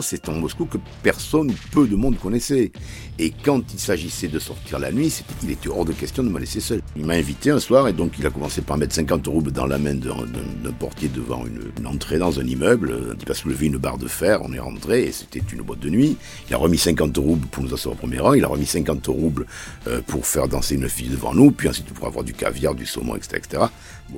C'est 0.00 0.28
en 0.28 0.32
Moscou 0.32 0.64
que 0.64 0.78
personne 1.04 1.50
ou 1.50 1.54
peu 1.70 1.86
de 1.86 1.94
monde 1.94 2.18
connaissait. 2.18 2.72
Et 3.20 3.30
quand 3.30 3.62
il 3.72 3.78
s'agissait 3.78 4.26
de 4.26 4.40
sortir 4.40 4.80
la 4.80 4.90
nuit, 4.90 5.22
il 5.44 5.52
était 5.52 5.68
hors 5.68 5.84
de 5.84 5.92
question 5.92 6.24
de 6.24 6.30
me 6.30 6.40
laisser 6.40 6.58
seul. 6.58 6.80
Il 6.96 7.06
m'a 7.06 7.14
invité 7.14 7.50
un 7.50 7.60
soir 7.60 7.86
et 7.86 7.92
donc 7.92 8.14
il 8.18 8.26
a 8.26 8.30
commencé 8.30 8.60
par 8.60 8.76
mettre 8.76 8.92
50 8.92 9.24
roubles 9.28 9.52
dans 9.52 9.66
la 9.66 9.78
main 9.78 9.94
d'un 9.94 10.72
portier 10.80 11.08
devant 11.08 11.44
une, 11.46 11.86
entrée 11.86 12.18
dans 12.18 12.40
un 12.40 12.44
immeuble. 12.44 13.16
Il 13.24 13.30
a 13.30 13.34
soulevé 13.34 13.66
une 13.66 13.76
barre 13.76 13.98
de 13.98 14.08
fer, 14.08 14.40
on 14.42 14.52
est 14.52 14.58
rentré 14.58 15.04
et 15.04 15.12
c'était 15.12 15.42
une 15.52 15.62
boîte 15.62 15.80
de 15.80 15.90
nuit. 15.90 16.16
Il 16.48 16.54
a 16.54 16.58
remis 16.58 16.78
50 16.78 17.16
roubles 17.16 17.46
pour 17.46 17.62
nous 17.62 17.72
asseoir 17.72 17.94
au 17.94 17.98
premier 17.98 18.18
rang, 18.18 18.32
il 18.32 18.44
a 18.44 18.48
remis 18.48 18.66
50 18.66 19.06
roubles 19.06 19.46
euh, 19.86 20.00
pour 20.04 20.26
faire 20.26 20.48
danser 20.48 20.74
une 20.74 20.88
fille 20.88 21.08
devant 21.08 21.34
nous, 21.34 21.52
puis 21.52 21.68
ensuite 21.68 21.86
pour 21.94 22.08
avoir 22.08 22.24
du 22.24 22.32
caviar, 22.32 22.74
du 22.74 22.84
saumon, 22.84 23.14
etc. 23.14 23.36
etc. 23.36 23.62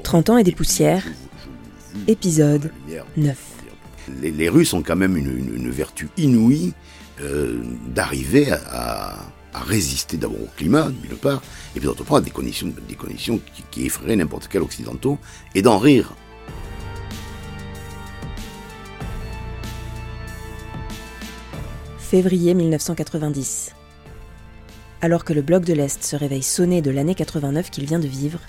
30 0.02 0.30
ans 0.30 0.38
et 0.38 0.44
des 0.44 0.52
poussières, 0.52 1.04
épisode 2.08 2.70
9 3.18 3.55
les, 4.22 4.48
Russes 4.48 4.72
ont 4.72 4.82
quand 4.82 4.96
même 4.96 5.16
une, 5.16 5.70
vertu 5.70 6.08
inouïe 6.16 6.72
euh, 7.20 7.60
d'arriver 7.88 8.50
à, 8.50 9.16
résister 9.54 10.18
d'abord 10.18 10.42
au 10.42 10.48
climat, 10.54 10.90
part, 11.22 11.42
et 11.74 11.80
puis 11.80 11.86
d'autre 11.86 12.04
part 12.04 12.18
à 12.18 12.20
des 12.20 12.30
conditions, 12.30 12.70
des 12.86 12.94
conditions 12.94 13.40
qui, 13.54 13.64
qui 13.70 13.86
effraieraient 13.86 14.16
n'importe 14.16 14.48
quel 14.48 14.60
occidentaux, 14.60 15.18
et 15.54 15.62
d'en 15.62 15.78
rire. 15.78 16.12
Février 21.98 22.52
1990. 22.52 23.72
Alors 25.00 25.24
que 25.24 25.32
le 25.32 25.42
bloc 25.42 25.64
de 25.64 25.72
l'Est 25.72 26.04
se 26.04 26.16
réveille 26.16 26.42
sonné 26.42 26.82
de 26.82 26.90
l'année 26.90 27.14
89 27.14 27.70
qu'il 27.70 27.86
vient 27.86 27.98
de 27.98 28.06
vivre, 28.06 28.40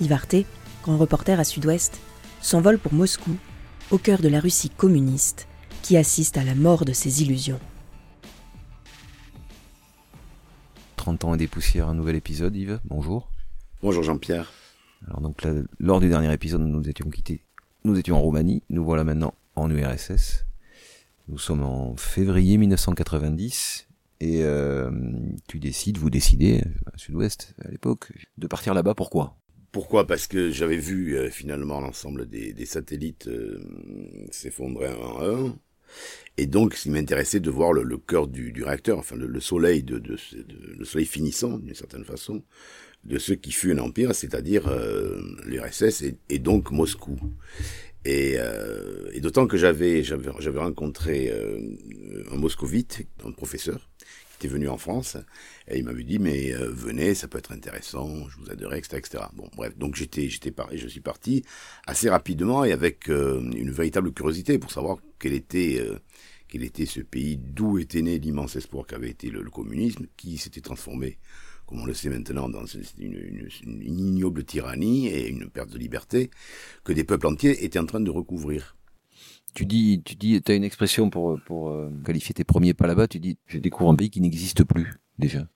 Yvarté, 0.00 0.46
grand 0.82 0.96
reporter 0.96 1.38
à 1.38 1.44
Sud-Ouest, 1.44 2.00
s'envole 2.40 2.78
pour 2.78 2.92
Moscou 2.92 3.36
au 3.90 3.98
cœur 3.98 4.20
de 4.20 4.28
la 4.28 4.40
Russie 4.40 4.70
communiste, 4.70 5.48
qui 5.82 5.96
assiste 5.96 6.36
à 6.36 6.44
la 6.44 6.54
mort 6.54 6.84
de 6.84 6.92
ses 6.92 7.22
illusions. 7.22 7.60
30 10.96 11.24
ans 11.24 11.34
et 11.34 11.38
des 11.38 11.46
poussières, 11.46 11.88
un 11.88 11.94
nouvel 11.94 12.16
épisode, 12.16 12.54
Yves. 12.54 12.80
Bonjour. 12.84 13.30
Bonjour 13.82 14.02
Jean-Pierre. 14.02 14.52
Alors 15.06 15.20
donc 15.20 15.46
lors 15.78 16.00
du 16.00 16.08
dernier 16.08 16.32
épisode, 16.32 16.60
nous 16.60 16.88
étions 16.88 17.08
quittés. 17.08 17.44
Nous 17.84 17.98
étions 17.98 18.16
en 18.16 18.20
Roumanie. 18.20 18.62
Nous 18.68 18.84
voilà 18.84 19.04
maintenant 19.04 19.34
en 19.54 19.70
URSS. 19.70 20.44
Nous 21.28 21.38
sommes 21.38 21.62
en 21.62 21.96
février 21.96 22.58
1990 22.58 23.86
et 24.20 24.42
euh, 24.42 24.90
tu 25.46 25.60
décides, 25.60 25.98
vous 25.98 26.10
décidez, 26.10 26.62
à 26.92 26.98
Sud-Ouest 26.98 27.54
à 27.64 27.70
l'époque, 27.70 28.12
de 28.36 28.46
partir 28.46 28.74
là-bas. 28.74 28.94
Pourquoi? 28.94 29.36
Pourquoi? 29.78 30.08
Parce 30.08 30.26
que 30.26 30.50
j'avais 30.50 30.76
vu 30.76 31.16
euh, 31.16 31.30
finalement 31.30 31.80
l'ensemble 31.80 32.28
des, 32.28 32.66
satellites 32.66 33.28
euh, 33.28 33.60
s'effondrer 34.32 34.88
un 34.88 34.90
à 34.90 35.24
un. 35.24 35.56
Et 36.36 36.46
donc, 36.46 36.74
qui 36.74 36.90
m'intéressait 36.90 37.38
de 37.38 37.48
voir 37.48 37.72
le, 37.72 37.96
cœur 37.96 38.26
du, 38.26 38.52
réacteur, 38.64 38.98
enfin 38.98 39.14
le, 39.14 39.38
soleil, 39.38 39.86
le 39.88 40.84
soleil 40.84 41.06
finissant 41.06 41.58
d'une 41.58 41.76
certaine 41.76 42.02
façon, 42.04 42.42
de 43.04 43.20
ce 43.20 43.32
qui 43.32 43.52
fut 43.52 43.70
un 43.70 43.78
empire, 43.78 44.16
c'est-à-dire 44.16 44.66
euh, 44.66 45.20
l'URSS 45.46 46.02
et, 46.28 46.38
donc 46.40 46.72
Moscou. 46.72 47.16
Et, 48.04 48.36
d'autant 49.20 49.46
que 49.46 49.56
j'avais 49.56 50.02
j'avais 50.02 50.58
rencontré 50.58 51.32
un 52.32 52.36
moscovite, 52.36 53.06
un 53.24 53.30
professeur, 53.30 53.88
était 54.38 54.48
venu 54.48 54.68
en 54.68 54.78
France 54.78 55.16
et 55.66 55.78
il 55.78 55.84
m'avait 55.84 56.04
dit 56.04 56.18
mais 56.18 56.52
euh, 56.52 56.70
venez, 56.70 57.14
ça 57.14 57.26
peut 57.28 57.38
être 57.38 57.52
intéressant, 57.52 58.28
je 58.28 58.38
vous 58.38 58.50
aiderai, 58.50 58.78
etc., 58.78 58.98
etc. 58.98 59.24
Bon, 59.34 59.48
bref, 59.56 59.76
donc 59.76 59.96
j'étais, 59.96 60.28
j'étais 60.28 60.52
pareil, 60.52 60.78
je 60.78 60.88
suis 60.88 61.00
parti 61.00 61.44
assez 61.86 62.08
rapidement 62.08 62.64
et 62.64 62.72
avec 62.72 63.08
euh, 63.10 63.40
une 63.40 63.70
véritable 63.70 64.12
curiosité 64.12 64.58
pour 64.58 64.70
savoir 64.70 64.98
quel 65.18 65.32
était 65.32 65.80
euh, 65.80 65.98
quel 66.48 66.62
était 66.64 66.86
ce 66.86 67.00
pays 67.00 67.36
d'où 67.36 67.78
était 67.78 68.02
né 68.02 68.18
l'immense 68.18 68.56
espoir 68.56 68.86
qu'avait 68.86 69.10
été 69.10 69.28
le, 69.28 69.42
communisme, 69.50 70.06
qui 70.16 70.38
s'était 70.38 70.62
transformé, 70.62 71.18
comme 71.66 71.82
on 71.82 71.84
le 71.84 71.92
sait 71.92 72.08
maintenant, 72.08 72.48
dans 72.48 72.64
une, 72.64 73.48
ignoble 73.60 74.44
tyrannie 74.44 75.08
et 75.08 75.28
une 75.28 75.50
perte 75.50 75.70
de 75.70 75.78
liberté 75.78 76.30
que 76.84 76.92
des 76.92 77.04
peuples 77.04 77.26
entiers 77.26 77.64
étaient 77.64 77.78
en 77.78 77.86
train 77.86 78.00
de 78.00 78.10
recouvrir. 78.10 78.77
Tu 79.54 79.66
dis, 79.66 80.02
tu 80.04 80.14
dis, 80.14 80.40
as 80.46 80.54
une 80.54 80.64
expression 80.64 81.10
pour 81.10 81.40
pour 81.46 81.70
euh, 81.70 81.90
qualifier 82.04 82.34
tes 82.34 82.44
premiers 82.44 82.74
pas 82.74 82.86
là-bas. 82.86 83.08
Tu 83.08 83.18
dis, 83.18 83.38
je 83.46 83.58
découvre 83.58 83.90
un 83.90 83.96
pays 83.96 84.10
qui 84.10 84.20
n'existe 84.20 84.64
plus 84.64 84.94
déjà. 85.18 85.46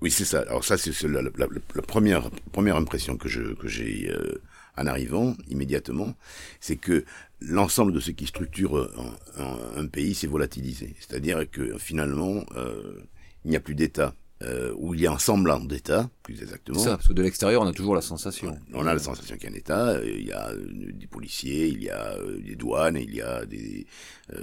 Oui, 0.00 0.10
c'est 0.10 0.24
ça. 0.24 0.40
Alors 0.42 0.64
ça, 0.64 0.78
c'est 0.78 1.02
la, 1.04 1.22
la, 1.22 1.30
la, 1.30 1.82
première 1.82 2.30
première 2.52 2.76
impression 2.76 3.16
que 3.16 3.28
je 3.28 3.54
que 3.54 3.66
j'ai 3.66 4.10
euh, 4.10 4.40
en 4.76 4.86
arrivant 4.86 5.34
immédiatement, 5.48 6.14
c'est 6.60 6.76
que 6.76 7.04
l'ensemble 7.40 7.92
de 7.92 8.00
ce 8.00 8.12
qui 8.12 8.26
structure 8.26 8.88
un, 9.36 9.80
un, 9.82 9.86
pays 9.86 10.14
s'est 10.14 10.26
volatilisé. 10.26 10.94
C'est-à-dire 11.00 11.50
que 11.50 11.76
finalement, 11.78 12.44
euh, 12.56 13.02
il 13.44 13.50
n'y 13.50 13.56
a 13.56 13.60
plus 13.60 13.74
d'État 13.74 14.14
euh, 14.42 14.72
où 14.76 14.94
il 14.94 15.00
y 15.00 15.06
a 15.06 15.12
un 15.12 15.18
semblant 15.18 15.58
d'État, 15.58 16.08
plus 16.22 16.40
exactement. 16.40 16.78
Ça, 16.78 16.96
parce 16.96 17.08
que 17.08 17.12
de 17.12 17.22
l'extérieur, 17.22 17.62
on 17.62 17.66
a 17.66 17.72
toujours 17.72 17.96
la 17.96 18.00
sensation. 18.00 18.56
On 18.72 18.86
a 18.86 18.94
la 18.94 19.00
sensation 19.00 19.36
qu'il 19.36 19.48
y 19.48 19.52
a 19.52 19.54
un 19.54 19.58
État, 19.58 19.88
euh, 19.88 20.04
il 20.06 20.26
y 20.26 20.32
a 20.32 20.50
euh, 20.50 20.92
des 20.92 21.08
policiers, 21.08 21.66
il 21.66 21.82
y 21.82 21.90
a 21.90 22.14
des 22.44 22.54
douanes, 22.54 22.98
il 22.98 23.12
y 23.12 23.20
a 23.20 23.44
des, 23.46 23.86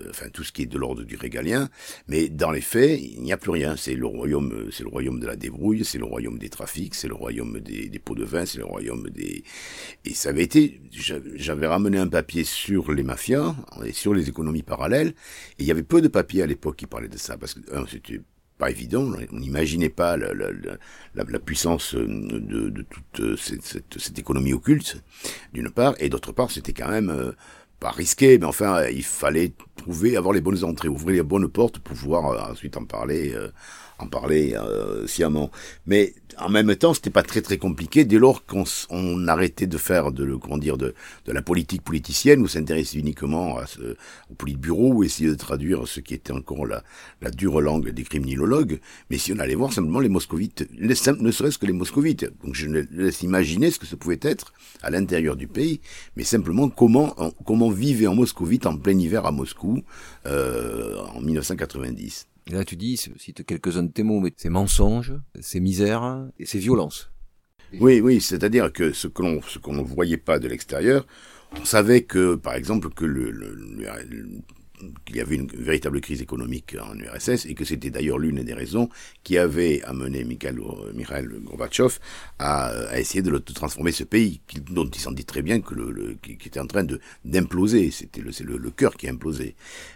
enfin 0.10 0.28
tout 0.34 0.44
ce 0.44 0.52
qui 0.52 0.64
est 0.64 0.66
de 0.66 0.78
l'ordre 0.78 1.04
du 1.04 1.16
régalien. 1.16 1.70
Mais 2.10 2.28
dans 2.28 2.52
les 2.52 2.60
faits, 2.60 3.00
il 3.02 3.22
n'y 3.22 3.32
a 3.32 3.38
plus 3.38 3.52
rien. 3.52 3.78
C'est 3.78 3.96
le 3.96 4.06
royaume, 4.06 4.70
c'est 4.70 4.84
le 4.84 4.90
royaume 4.90 5.22
de 5.22 5.28
la 5.28 5.38
débrouille, 5.38 5.86
c'est 5.86 5.98
le 5.98 6.06
royaume 6.06 6.40
des 6.40 6.50
trafics, 6.50 6.94
c'est 6.94 7.08
le 7.08 7.16
royaume 7.16 7.62
des, 7.62 7.88
des 7.88 8.00
pots 8.00 8.16
de 8.16 8.26
vin, 8.26 8.46
c'est 8.46 8.58
le 8.58 8.66
royaume 8.66 9.10
des. 9.12 9.46
Et 10.04 10.14
ça 10.14 10.30
avait 10.30 10.44
été, 10.44 10.82
j'avais 10.92 11.68
ramené 11.68 12.00
un 12.00 12.08
papier 12.08 12.44
sur 12.44 12.92
les 12.92 13.04
mafias 13.04 13.56
et 13.86 13.94
sur 13.94 14.14
les 14.14 14.28
économies 14.28 14.64
parallèles. 14.64 15.14
Et 15.58 15.64
il 15.64 15.66
y 15.66 15.72
avait 15.72 15.84
peu 15.84 16.02
de 16.02 16.10
papiers 16.10 16.42
à 16.42 16.48
l'époque 16.48 16.76
qui 16.76 16.86
parlaient 16.86 17.08
de 17.08 17.18
ça 17.18 17.38
parce 17.38 17.54
que 17.54 17.62
c'était 17.90 18.20
pas 18.58 18.70
évident. 18.70 19.12
On 19.32 19.38
n'imaginait 19.38 19.90
pas 19.90 20.18
la, 20.18 21.40
puissance 21.40 21.96
euh, 21.96 22.08
de, 22.08 22.82
toute 22.82 23.20
euh, 23.20 23.36
cette, 23.38 24.20
économie 24.20 24.54
occulte, 24.54 25.04
d'une 25.54 25.70
part, 25.70 25.96
et 26.00 26.10
d'autre 26.10 26.32
part, 26.32 26.52
c'était 26.52 26.74
quand 26.74 26.90
même 26.90 27.10
euh, 27.10 27.32
pas 27.80 27.92
risqué, 27.92 28.38
mais 28.38 28.46
enfin, 28.46 28.86
il 28.88 29.04
fallait 29.04 29.52
trouver, 29.76 30.18
avoir 30.18 30.34
les 30.34 30.42
bonnes 30.42 30.64
entrées, 30.64 30.88
ouvrir 30.88 31.18
les 31.18 31.24
bonnes 31.24 31.48
portes 31.48 31.80
pour 31.80 31.96
pouvoir 31.96 32.50
ensuite 32.52 32.78
en 32.78 32.86
parler 32.86 33.36
en 34.00 34.08
parler 34.08 34.56
euh, 34.56 35.08
sciemment. 35.08 35.52
Mais 35.86 36.14
en 36.38 36.50
même 36.50 36.76
temps, 36.76 36.94
c'était 36.94 37.10
pas 37.10 37.24
très 37.24 37.42
très 37.42 37.58
compliqué 37.58 38.04
dès 38.04 38.18
lors 38.18 38.46
qu'on 38.46 38.66
on 38.90 39.28
arrêtait 39.28 39.68
de 39.68 39.78
faire 39.78 40.12
de 40.12 40.36
comment 40.36 40.58
dire 40.58 40.78
de, 40.78 40.94
de 41.26 41.32
la 41.32 41.42
politique 41.42 41.82
politicienne 41.82 42.42
ou 42.42 42.48
s'intéresser 42.48 43.00
uniquement 43.00 43.58
à 43.58 43.66
ce, 43.68 43.96
au 44.30 44.34
politburo 44.38 44.94
ou 44.94 45.04
essayer 45.04 45.30
de 45.30 45.36
traduire 45.36 45.88
ce 45.88 46.02
qui 46.02 46.14
était 46.14 46.34
encore 46.34 46.66
la, 46.66 46.84
la 47.22 47.32
dure 47.32 47.62
langue 47.62 47.90
des 47.90 48.04
criminologues. 48.04 48.80
Mais 49.10 49.18
si 49.18 49.32
on 49.32 49.40
allait 49.40 49.56
voir 49.56 49.72
simplement 49.72 50.02
les 50.02 50.10
moscovites, 50.10 50.68
les, 50.78 50.96
ne 51.20 51.32
serait-ce 51.32 51.58
que 51.58 51.66
les 51.66 51.74
moscovites. 51.74 52.26
Donc 52.44 52.54
je 52.54 52.68
laisse 52.68 53.22
imaginer 53.24 53.72
ce 53.72 53.80
que 53.80 53.86
ça 53.86 53.96
pouvait 53.96 54.20
être 54.22 54.54
à 54.84 54.90
l'intérieur 54.90 55.38
du 55.38 55.48
pays, 55.48 55.80
mais 56.18 56.24
simplement 56.24 56.70
comment 56.70 57.16
comment 57.46 57.70
vivait 57.70 58.08
en 58.08 58.16
moscovite 58.16 58.66
en 58.66 58.78
plein 58.78 58.98
hiver 58.98 59.26
à 59.26 59.32
Moscou 59.32 59.65
euh, 60.26 60.98
en 61.14 61.22
1990. 61.22 62.28
Et 62.48 62.54
là, 62.54 62.64
tu 62.64 62.76
dis, 62.76 62.98
cite 62.98 63.46
quelques-uns 63.46 63.84
de 63.84 63.92
tes 63.92 64.04
mots, 64.04 64.20
mais 64.20 64.32
c'est 64.38 64.50
mensonges, 64.50 65.14
c'est 65.40 65.60
misère 65.60 66.28
et 66.40 66.46
c'est 66.46 66.60
violence. 66.60 67.12
Oui, 67.80 68.00
oui, 68.00 68.22
c'est-à-dire 68.22 68.72
que 68.72 68.94
ce 68.94 69.08
que 69.08 69.22
l'on, 69.22 69.42
ce 69.42 69.60
qu'on 69.60 69.74
ne 69.74 69.82
voyait 69.82 70.18
pas 70.18 70.40
de 70.40 70.48
l'extérieur, 70.48 71.06
on 71.60 71.66
savait 71.66 72.04
que, 72.04 72.36
par 72.36 72.54
exemple, 72.54 72.90
que 72.90 73.06
le, 73.06 73.32
le, 73.32 73.56
qu'il 75.06 75.18
y 75.18 75.22
avait 75.22 75.36
une 75.36 75.48
véritable 75.48 76.02
crise 76.02 76.22
économique 76.22 76.76
en 76.82 76.98
URSS 76.98 77.46
et 77.46 77.54
que 77.54 77.66
c'était 77.66 77.90
d'ailleurs 77.90 78.18
l'une 78.18 78.44
des 78.44 78.54
raisons 78.54 78.90
qui 79.24 79.38
avait 79.38 79.82
amené 79.84 80.24
Mikhail, 80.24 80.58
Mikhail 80.94 81.28
Gorbatchev 81.44 82.00
à, 82.40 82.68
à, 82.68 83.00
essayer 83.00 83.22
de, 83.22 83.38
transformer 83.38 83.92
ce 83.92 84.04
pays, 84.04 84.42
dont 84.70 84.86
il 84.86 85.00
s'en 85.00 85.12
dit 85.12 85.26
très 85.26 85.42
bien 85.42 85.62
que 85.62 85.74
le, 85.74 86.18
qui, 86.22 86.34
était 86.34 86.60
en 86.60 86.68
train 86.68 86.86
d'imploser. 87.24 87.92
C'était 87.92 88.22
le, 88.22 88.32
le, 88.44 88.58
le 88.58 88.72
cœur 88.72 88.96
qui 88.96 89.08
implosait. 89.08 89.56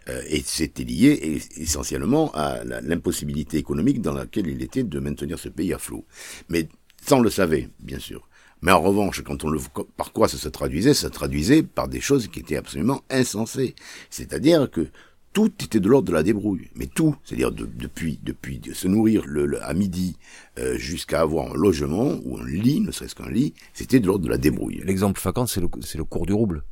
Euh, 0.09 0.21
et 0.27 0.41
c'était 0.45 0.83
lié 0.83 1.41
essentiellement 1.57 2.31
à 2.33 2.63
l'impossibilité 2.63 3.57
économique 3.57 4.01
dans 4.01 4.13
laquelle 4.13 4.47
il 4.47 4.61
était 4.61 4.83
de 4.83 4.99
maintenir 4.99 5.39
ce 5.39 5.49
pays 5.49 5.73
à 5.73 5.77
flot. 5.77 6.05
Mais 6.49 6.67
ça, 7.01 7.15
on 7.15 7.21
le 7.21 7.29
savait, 7.29 7.69
bien 7.79 7.99
sûr. 7.99 8.27
Mais 8.61 8.71
en 8.71 8.81
revanche, 8.81 9.21
quand 9.23 9.43
on 9.43 9.49
le, 9.49 9.59
par 9.95 10.11
quoi 10.11 10.27
ça 10.27 10.37
se 10.37 10.49
traduisait 10.49 10.93
Ça 10.93 11.07
se 11.07 11.13
traduisait 11.13 11.63
par 11.63 11.87
des 11.87 12.01
choses 12.01 12.27
qui 12.27 12.39
étaient 12.39 12.57
absolument 12.57 13.01
insensées. 13.09 13.75
C'est-à-dire 14.09 14.69
que 14.69 14.87
tout 15.31 15.51
était 15.63 15.79
de 15.79 15.87
l'ordre 15.87 16.07
de 16.07 16.13
la 16.13 16.23
débrouille, 16.23 16.69
mais 16.75 16.87
tout, 16.87 17.15
c'est-à-dire 17.23 17.51
depuis 17.51 18.19
depuis 18.23 18.57
de 18.59 18.73
se 18.73 18.87
nourrir 18.87 19.23
le, 19.27 19.63
à 19.63 19.73
midi 19.73 20.17
euh, 20.57 20.75
jusqu'à 20.77 21.21
avoir 21.21 21.51
un 21.51 21.55
logement 21.55 22.19
ou 22.25 22.37
un 22.37 22.47
lit, 22.47 22.81
ne 22.81 22.91
serait-ce 22.91 23.15
qu'un 23.15 23.29
lit, 23.29 23.53
c'était 23.73 23.99
de 23.99 24.07
l'ordre 24.07 24.25
de 24.25 24.29
la 24.29 24.37
débrouille. 24.37 24.81
L'exemple 24.83 25.19
fréquent, 25.19 25.45
c'est 25.45 25.61
le, 25.61 25.69
le 25.95 26.03
cours 26.03 26.25
du 26.25 26.33
rouble. 26.33 26.63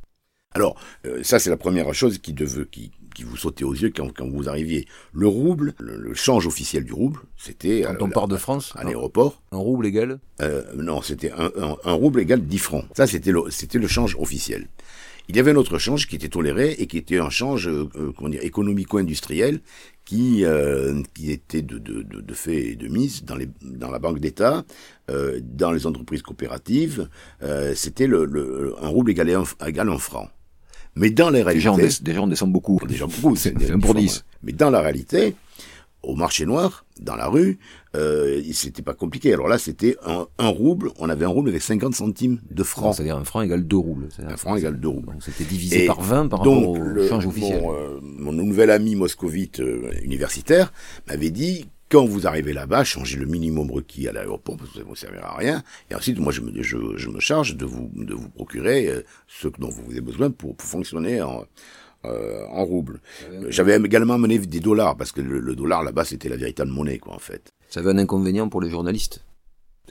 Alors, 0.54 0.76
euh, 1.06 1.22
ça 1.22 1.38
c'est 1.38 1.50
la 1.50 1.56
première 1.56 1.92
chose 1.94 2.18
qui, 2.18 2.32
devait, 2.32 2.64
qui, 2.70 2.90
qui 3.14 3.22
vous 3.22 3.36
sautait 3.36 3.64
aux 3.64 3.74
yeux 3.74 3.92
quand, 3.94 4.12
quand 4.12 4.28
vous 4.28 4.48
arriviez. 4.48 4.86
Le 5.12 5.28
rouble, 5.28 5.74
le, 5.78 6.14
change 6.14 6.46
officiel 6.46 6.84
du 6.84 6.92
rouble, 6.92 7.20
c'était... 7.36 7.82
Quand 7.82 8.02
on 8.02 8.08
part 8.10 8.28
de 8.28 8.36
France 8.36 8.72
À 8.76 8.84
l'aéroport. 8.84 9.42
Un 9.52 9.58
rouble 9.58 9.86
égal 9.86 10.18
euh, 10.40 10.64
Non, 10.76 11.02
c'était 11.02 11.30
un, 11.32 11.52
un, 11.60 11.76
un, 11.84 11.92
rouble 11.92 12.20
égal 12.20 12.40
10 12.44 12.58
francs. 12.58 12.84
Ça, 12.96 13.06
c'était 13.06 13.30
le, 13.30 13.42
c'était 13.50 13.78
le 13.78 13.86
change 13.86 14.16
officiel. 14.18 14.66
il 15.28 15.36
y 15.36 15.38
avait 15.38 15.50
un 15.50 15.56
autre 15.56 15.78
change 15.78 16.08
qui 16.08 16.16
était 16.16 16.28
toléré 16.28 16.72
et 16.72 16.86
qui 16.86 16.96
était 16.96 17.18
un 17.18 17.30
change 17.30 17.68
euh, 17.68 17.88
euh, 17.96 18.12
économico-industriel 18.40 19.60
qui, 20.06 20.44
euh, 20.46 21.02
qui 21.14 21.30
était 21.30 21.60
de, 21.60 21.76
de, 21.78 22.00
de, 22.02 22.22
de, 22.22 22.34
fait 22.34 22.68
et 22.68 22.76
de 22.76 22.88
mise 22.88 23.24
dans, 23.24 23.36
les, 23.36 23.48
dans 23.60 23.90
la 23.90 23.98
banque 23.98 24.20
d'État, 24.20 24.64
euh, 25.10 25.38
dans 25.42 25.70
les 25.70 25.86
entreprises 25.86 26.22
coopératives. 26.22 27.10
Euh, 27.42 27.74
C'était 27.74 28.06
le, 28.06 28.24
le, 28.24 28.74
un 28.80 28.88
rouble 28.88 29.10
égal 29.10 29.28
un, 29.30 29.44
égal 29.66 29.90
à 29.90 29.92
un 29.92 29.98
franc. 29.98 30.28
Mais 30.98 31.10
dans 31.10 31.30
les 31.30 31.42
réalités... 31.42 31.58
Déjà, 31.58 31.72
on, 31.72 31.76
des, 31.76 31.88
déjà, 32.02 32.22
on 32.22 32.26
descend 32.26 32.52
beaucoup. 32.52 32.80
Déjà 32.86 33.06
beaucoup, 33.06 33.36
c'est 33.36 33.54
un 33.70 33.78
pour 33.78 33.94
10. 33.94 34.24
Mais 34.42 34.52
dans 34.52 34.70
la 34.70 34.80
réalité, 34.80 35.34
au 36.02 36.14
marché 36.14 36.46
noir, 36.46 36.84
dans 37.00 37.16
la 37.16 37.26
rue, 37.26 37.58
euh, 37.96 38.42
c'était 38.52 38.82
pas 38.82 38.94
compliqué. 38.94 39.32
Alors 39.32 39.48
là, 39.48 39.58
c'était 39.58 39.96
un, 40.04 40.26
un, 40.38 40.48
rouble, 40.48 40.90
on 40.98 41.08
avait 41.08 41.24
un 41.24 41.28
rouble 41.28 41.50
avec 41.50 41.62
50 41.62 41.94
centimes 41.94 42.40
de 42.50 42.62
francs. 42.62 42.96
C'est-à-dire 42.96 43.16
un 43.16 43.24
franc 43.24 43.42
égale 43.42 43.66
deux 43.66 43.76
roubles. 43.76 44.08
Un 44.26 44.36
franc 44.36 44.56
égale 44.56 44.78
deux 44.78 44.88
roubles. 44.88 45.06
Donc 45.06 45.22
c'était 45.22 45.44
divisé 45.44 45.84
Et 45.84 45.86
par 45.86 46.00
20 46.00 46.28
par 46.28 46.40
rapport 46.40 46.68
au 46.68 46.76
le, 46.76 47.08
change 47.08 47.26
officiel. 47.26 47.62
Mon, 47.62 47.74
euh, 47.74 48.00
mon 48.02 48.32
nouvel 48.32 48.70
ami 48.70 48.94
moscovite 48.94 49.60
euh, 49.60 49.90
universitaire 50.02 50.72
m'avait 51.08 51.30
dit 51.30 51.66
quand 51.90 52.04
vous 52.04 52.26
arrivez 52.26 52.52
là-bas, 52.52 52.84
changez 52.84 53.16
le 53.16 53.26
minimum 53.26 53.70
requis 53.70 54.08
à 54.08 54.12
l'aéroport 54.12 54.56
parce 54.56 54.70
que 54.70 54.76
ça 54.76 54.82
ne 54.82 54.88
vous 54.88 54.96
servira 54.96 55.34
à 55.34 55.36
rien. 55.36 55.62
Et 55.90 55.94
ensuite, 55.94 56.18
moi, 56.18 56.32
je 56.32 56.40
me, 56.40 56.62
je, 56.62 56.76
je 56.96 57.08
me 57.08 57.20
charge 57.20 57.56
de 57.56 57.64
vous, 57.64 57.90
de 57.94 58.14
vous 58.14 58.28
procurer 58.28 58.88
euh, 58.88 59.02
ce 59.26 59.48
dont 59.58 59.70
vous 59.70 59.90
avez 59.90 60.00
besoin 60.00 60.30
pour, 60.30 60.56
pour 60.56 60.68
fonctionner 60.68 61.22
en, 61.22 61.44
euh, 62.04 62.44
en 62.50 62.64
roubles. 62.64 63.00
J'avais 63.48 63.76
également 63.76 64.14
amené 64.14 64.38
des 64.38 64.60
dollars 64.60 64.96
parce 64.96 65.12
que 65.12 65.20
le, 65.20 65.40
le 65.40 65.56
dollar 65.56 65.82
là-bas 65.82 66.04
c'était 66.04 66.28
la 66.28 66.36
véritable 66.36 66.70
monnaie 66.70 66.98
quoi 66.98 67.14
en 67.14 67.18
fait. 67.18 67.52
Ça 67.68 67.80
avait 67.80 67.90
un 67.90 67.98
inconvénient 67.98 68.48
pour 68.48 68.60
les 68.60 68.70
journalistes. 68.70 69.24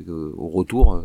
Au 0.07 0.49
retour. 0.49 0.95
Euh... 0.95 1.01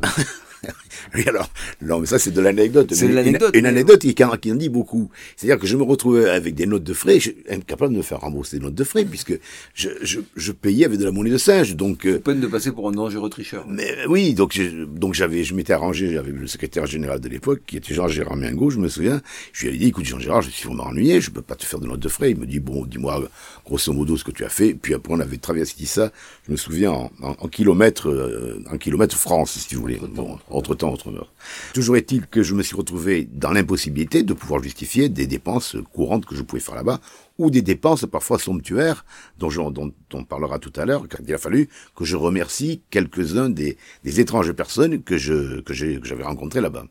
oui, 1.14 1.24
alors, 1.26 1.48
non, 1.80 2.00
mais 2.00 2.06
ça, 2.06 2.18
c'est 2.18 2.30
de 2.30 2.40
l'anecdote. 2.40 2.92
C'est 2.92 3.08
l'anecdote. 3.08 3.50
Une, 3.54 3.60
une, 3.60 3.66
anecdote 3.66 4.00
qui, 4.00 4.14
qui, 4.14 4.24
en 4.24 4.54
dit 4.54 4.68
beaucoup. 4.68 5.10
C'est-à-dire 5.36 5.58
que 5.58 5.66
je 5.66 5.76
me 5.76 5.82
retrouvais 5.82 6.28
avec 6.28 6.54
des 6.54 6.66
notes 6.66 6.84
de 6.84 6.94
frais, 6.94 7.20
je, 7.20 7.30
incapable 7.50 7.92
de 7.92 7.98
me 7.98 8.02
faire 8.02 8.20
rembourser 8.20 8.58
des 8.58 8.64
notes 8.64 8.74
de 8.74 8.84
frais, 8.84 9.04
puisque 9.04 9.38
je, 9.74 9.88
je, 10.02 10.20
je 10.36 10.52
payais 10.52 10.84
avec 10.84 10.98
de 10.98 11.04
la 11.04 11.10
monnaie 11.10 11.30
de 11.30 11.38
singe, 11.38 11.76
donc. 11.76 12.06
Euh, 12.06 12.18
peine 12.18 12.40
de 12.40 12.46
passer 12.46 12.72
pour 12.72 12.88
un 12.88 12.92
dangereux 12.92 13.30
tricheur. 13.30 13.66
Mais 13.68 14.06
oui, 14.08 14.34
donc, 14.34 14.52
je, 14.54 14.84
donc 14.84 15.14
j'avais, 15.14 15.44
je 15.44 15.54
m'étais 15.54 15.72
arrangé 15.72 16.16
avec 16.16 16.34
le 16.34 16.46
secrétaire 16.46 16.86
général 16.86 17.20
de 17.20 17.28
l'époque, 17.28 17.62
qui 17.66 17.76
était 17.76 17.94
Jean-Gérard 17.94 18.36
Mingo, 18.36 18.70
je 18.70 18.78
me 18.78 18.88
souviens. 18.88 19.20
Je 19.52 19.62
lui 19.62 19.68
avais 19.70 19.78
dit, 19.78 19.88
écoute, 19.88 20.04
Jean-Gérard, 20.04 20.42
je 20.42 20.50
suis 20.50 20.68
vraiment 20.68 20.84
ennuyé, 20.84 21.20
je 21.20 21.30
peux 21.30 21.42
pas 21.42 21.56
te 21.56 21.64
faire 21.64 21.80
de 21.80 21.86
notes 21.86 22.00
de 22.00 22.08
frais. 22.08 22.30
Il 22.30 22.38
me 22.38 22.46
dit, 22.46 22.60
bon, 22.60 22.84
dis-moi, 22.86 23.22
grosso 23.66 23.92
modo, 23.92 24.16
ce 24.16 24.24
que 24.24 24.30
tu 24.30 24.44
as 24.44 24.48
fait. 24.48 24.74
Puis 24.74 24.94
après, 24.94 25.12
on 25.12 25.20
avait 25.20 25.38
traversé 25.38 25.84
ça, 25.86 26.12
je 26.46 26.52
me 26.52 26.56
souviens, 26.56 26.92
en, 26.92 27.10
en, 27.22 27.36
en 27.38 27.48
kilomètres, 27.48 28.08
euh, 28.08 28.62
en 28.70 28.78
kilomètres 28.82 29.16
France, 29.16 29.52
si 29.52 29.74
vous 29.74 29.80
voulez. 29.80 30.00
Bon, 30.14 30.38
entre-temps, 30.50 30.92
autre 30.92 31.10
temps. 31.10 31.26
Toujours 31.72 31.96
est-il 31.96 32.26
que 32.26 32.42
je 32.42 32.54
me 32.54 32.62
suis 32.62 32.76
retrouvé 32.76 33.28
dans 33.32 33.52
l'impossibilité 33.52 34.22
de 34.22 34.34
pouvoir 34.34 34.62
justifier 34.62 35.08
des 35.08 35.26
dépenses 35.26 35.76
courantes 35.94 36.26
que 36.26 36.34
je 36.34 36.42
pouvais 36.42 36.60
faire 36.60 36.74
là-bas, 36.74 37.00
ou 37.38 37.50
des 37.50 37.62
dépenses 37.62 38.04
parfois 38.06 38.38
somptuaires, 38.38 39.04
dont, 39.38 39.50
je, 39.50 39.60
dont 39.60 39.92
on 40.12 40.24
parlera 40.24 40.58
tout 40.58 40.72
à 40.76 40.84
l'heure, 40.84 41.08
car 41.08 41.20
il 41.26 41.32
a 41.32 41.38
fallu 41.38 41.68
que 41.96 42.04
je 42.04 42.16
remercie 42.16 42.82
quelques-uns 42.90 43.48
des, 43.48 43.78
des 44.04 44.20
étranges 44.20 44.52
personnes 44.52 45.02
que 45.02 45.16
je 45.16 45.60
que 45.60 45.72
j'avais 45.72 46.24
rencontrées 46.24 46.60
là-bas. 46.60 46.84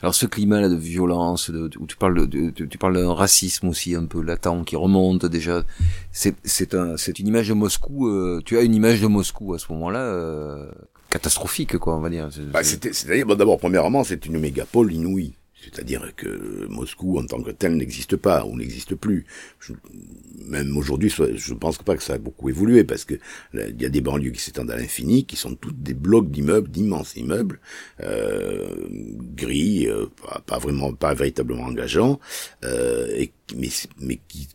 Alors 0.00 0.14
ce 0.14 0.26
climat-là 0.26 0.68
de 0.68 0.76
violence, 0.76 1.50
de, 1.50 1.70
où 1.78 1.86
tu 1.86 1.96
parles 1.96 2.28
de, 2.28 2.50
de 2.50 2.66
tu 2.66 2.78
parles 2.78 2.94
d'un 2.94 3.14
racisme 3.14 3.68
aussi 3.68 3.94
un 3.94 4.04
peu 4.04 4.22
latent 4.22 4.64
qui 4.64 4.76
remonte 4.76 5.26
déjà. 5.26 5.64
C'est 6.12 6.36
c'est 6.44 6.74
un 6.74 6.96
c'est 6.96 7.18
une 7.18 7.28
image 7.28 7.48
de 7.48 7.54
Moscou. 7.54 8.06
Euh, 8.06 8.40
tu 8.44 8.58
as 8.58 8.62
une 8.62 8.74
image 8.74 9.00
de 9.00 9.06
Moscou 9.06 9.54
à 9.54 9.58
ce 9.58 9.72
moment-là. 9.72 10.00
Euh, 10.00 10.70
catastrophique, 11.12 11.76
quoi, 11.78 11.96
on 11.96 12.00
va 12.00 12.10
dire. 12.10 12.28
Bah, 12.52 12.64
C'est-à-dire, 12.64 13.26
bon, 13.26 13.34
d'abord, 13.34 13.58
premièrement, 13.58 14.02
c'est 14.02 14.24
une 14.26 14.38
mégapole 14.38 14.92
inouïe. 14.92 15.34
C'est-à-dire 15.62 16.12
que 16.16 16.66
Moscou 16.68 17.18
en 17.20 17.24
tant 17.24 17.40
que 17.40 17.52
tel 17.52 17.76
n'existe 17.76 18.16
pas 18.16 18.44
ou 18.44 18.56
n'existe 18.56 18.96
plus. 18.96 19.26
Je, 19.60 19.74
même 20.48 20.76
aujourd'hui, 20.76 21.08
je 21.08 21.54
pense 21.54 21.78
pas 21.78 21.96
que 21.96 22.02
ça 22.02 22.14
a 22.14 22.18
beaucoup 22.18 22.48
évolué 22.48 22.82
parce 22.82 23.04
que 23.04 23.14
il 23.54 23.80
y 23.80 23.86
a 23.86 23.88
des 23.88 24.00
banlieues 24.00 24.32
qui 24.32 24.42
s'étendent 24.42 24.72
à 24.72 24.76
l'infini, 24.76 25.24
qui 25.24 25.36
sont 25.36 25.54
toutes 25.54 25.80
des 25.80 25.94
blocs 25.94 26.32
d'immeubles, 26.32 26.68
d'immenses 26.68 27.14
immeubles 27.14 27.60
euh, 28.00 28.74
gris, 29.36 29.86
euh, 29.86 30.06
pas, 30.20 30.42
pas, 30.44 30.58
vraiment, 30.58 30.92
pas 30.94 31.14
véritablement 31.14 31.62
engageants, 31.62 32.18
euh, 32.64 33.06
et, 33.14 33.32
mais, 33.56 33.68
mais 34.00 34.18
qui 34.26 34.48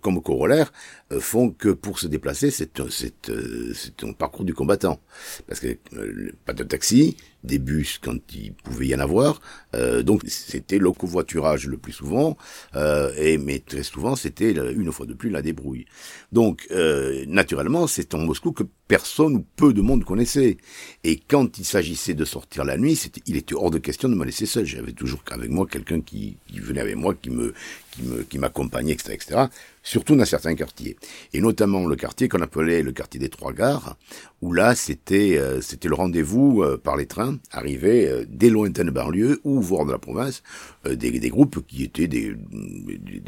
comme 0.00 0.22
corollaire, 0.22 0.72
euh, 1.12 1.20
font 1.20 1.50
que 1.50 1.68
pour 1.68 1.98
se 1.98 2.06
déplacer, 2.06 2.50
c'est 2.50 2.80
un, 2.80 2.86
c'est, 2.90 3.28
euh, 3.30 3.72
c'est 3.74 4.04
un 4.04 4.12
parcours 4.12 4.44
du 4.44 4.54
combattant. 4.54 5.00
Parce 5.46 5.60
que 5.60 5.76
euh, 5.94 6.32
pas 6.44 6.52
de 6.52 6.64
taxi, 6.64 7.16
des 7.44 7.58
bus 7.58 7.98
quand 8.02 8.16
il 8.34 8.52
pouvait 8.52 8.88
y 8.88 8.94
en 8.94 9.00
avoir, 9.00 9.40
euh, 9.74 10.02
donc 10.02 10.22
c'était 10.26 10.78
le 10.78 10.90
covoiturage 10.92 11.66
le 11.66 11.76
plus 11.76 11.92
souvent, 11.92 12.36
euh, 12.74 13.12
et 13.16 13.38
mais 13.38 13.60
très 13.60 13.82
souvent 13.82 14.16
c'était 14.16 14.52
une 14.52 14.90
fois 14.90 15.06
de 15.06 15.14
plus 15.14 15.30
la 15.30 15.42
débrouille. 15.42 15.86
Donc 16.32 16.68
naturellement, 17.28 17.86
c'est 17.86 18.14
en 18.14 18.18
Moscou 18.18 18.52
que 18.52 18.64
personne 18.88 19.36
ou 19.36 19.44
peu 19.56 19.72
de 19.72 19.80
monde 19.80 20.04
connaissait. 20.04 20.56
Et 21.04 21.18
quand 21.18 21.58
il 21.58 21.64
s'agissait 21.64 22.14
de 22.14 22.24
sortir 22.24 22.64
la 22.64 22.76
nuit, 22.76 23.00
il 23.26 23.36
était 23.36 23.54
hors 23.54 23.70
de 23.70 23.78
question 23.78 24.08
de 24.08 24.14
me 24.14 24.24
laisser 24.24 24.46
seul. 24.46 24.66
J'avais 24.66 24.92
toujours 24.92 25.22
avec 25.30 25.50
moi 25.50 25.66
quelqu'un 25.70 26.00
qui, 26.00 26.36
qui 26.48 26.60
venait 26.60 26.80
avec 26.80 26.96
moi, 26.96 27.14
qui 27.14 27.30
me, 27.30 27.54
qui 27.92 28.02
me, 28.02 28.22
qui 28.22 28.38
m'accompagnait, 28.38 28.92
etc., 28.92 29.12
etc 29.14 29.46
surtout 29.84 30.16
dans 30.16 30.24
certains 30.24 30.56
quartiers. 30.56 30.96
Et 31.32 31.40
notamment 31.40 31.86
le 31.86 31.94
quartier 31.94 32.28
qu'on 32.28 32.40
appelait 32.40 32.82
le 32.82 32.90
quartier 32.90 33.20
des 33.20 33.28
Trois 33.28 33.52
Gares, 33.52 33.96
où 34.42 34.52
là, 34.52 34.74
c'était 34.74 35.38
euh, 35.38 35.60
c'était 35.60 35.88
le 35.88 35.94
rendez-vous 35.94 36.62
euh, 36.62 36.76
par 36.82 36.96
les 36.96 37.06
trains, 37.06 37.33
arrivés 37.52 38.08
euh, 38.08 38.24
des 38.28 38.50
lointaines 38.50 38.90
banlieues 38.90 39.40
ou 39.44 39.60
voire 39.60 39.84
de 39.86 39.92
la 39.92 39.98
province, 39.98 40.42
euh, 40.86 40.94
des, 40.96 41.28
groupes 41.28 41.66
qui 41.66 41.84
étaient 41.84 42.08
des, 42.08 42.34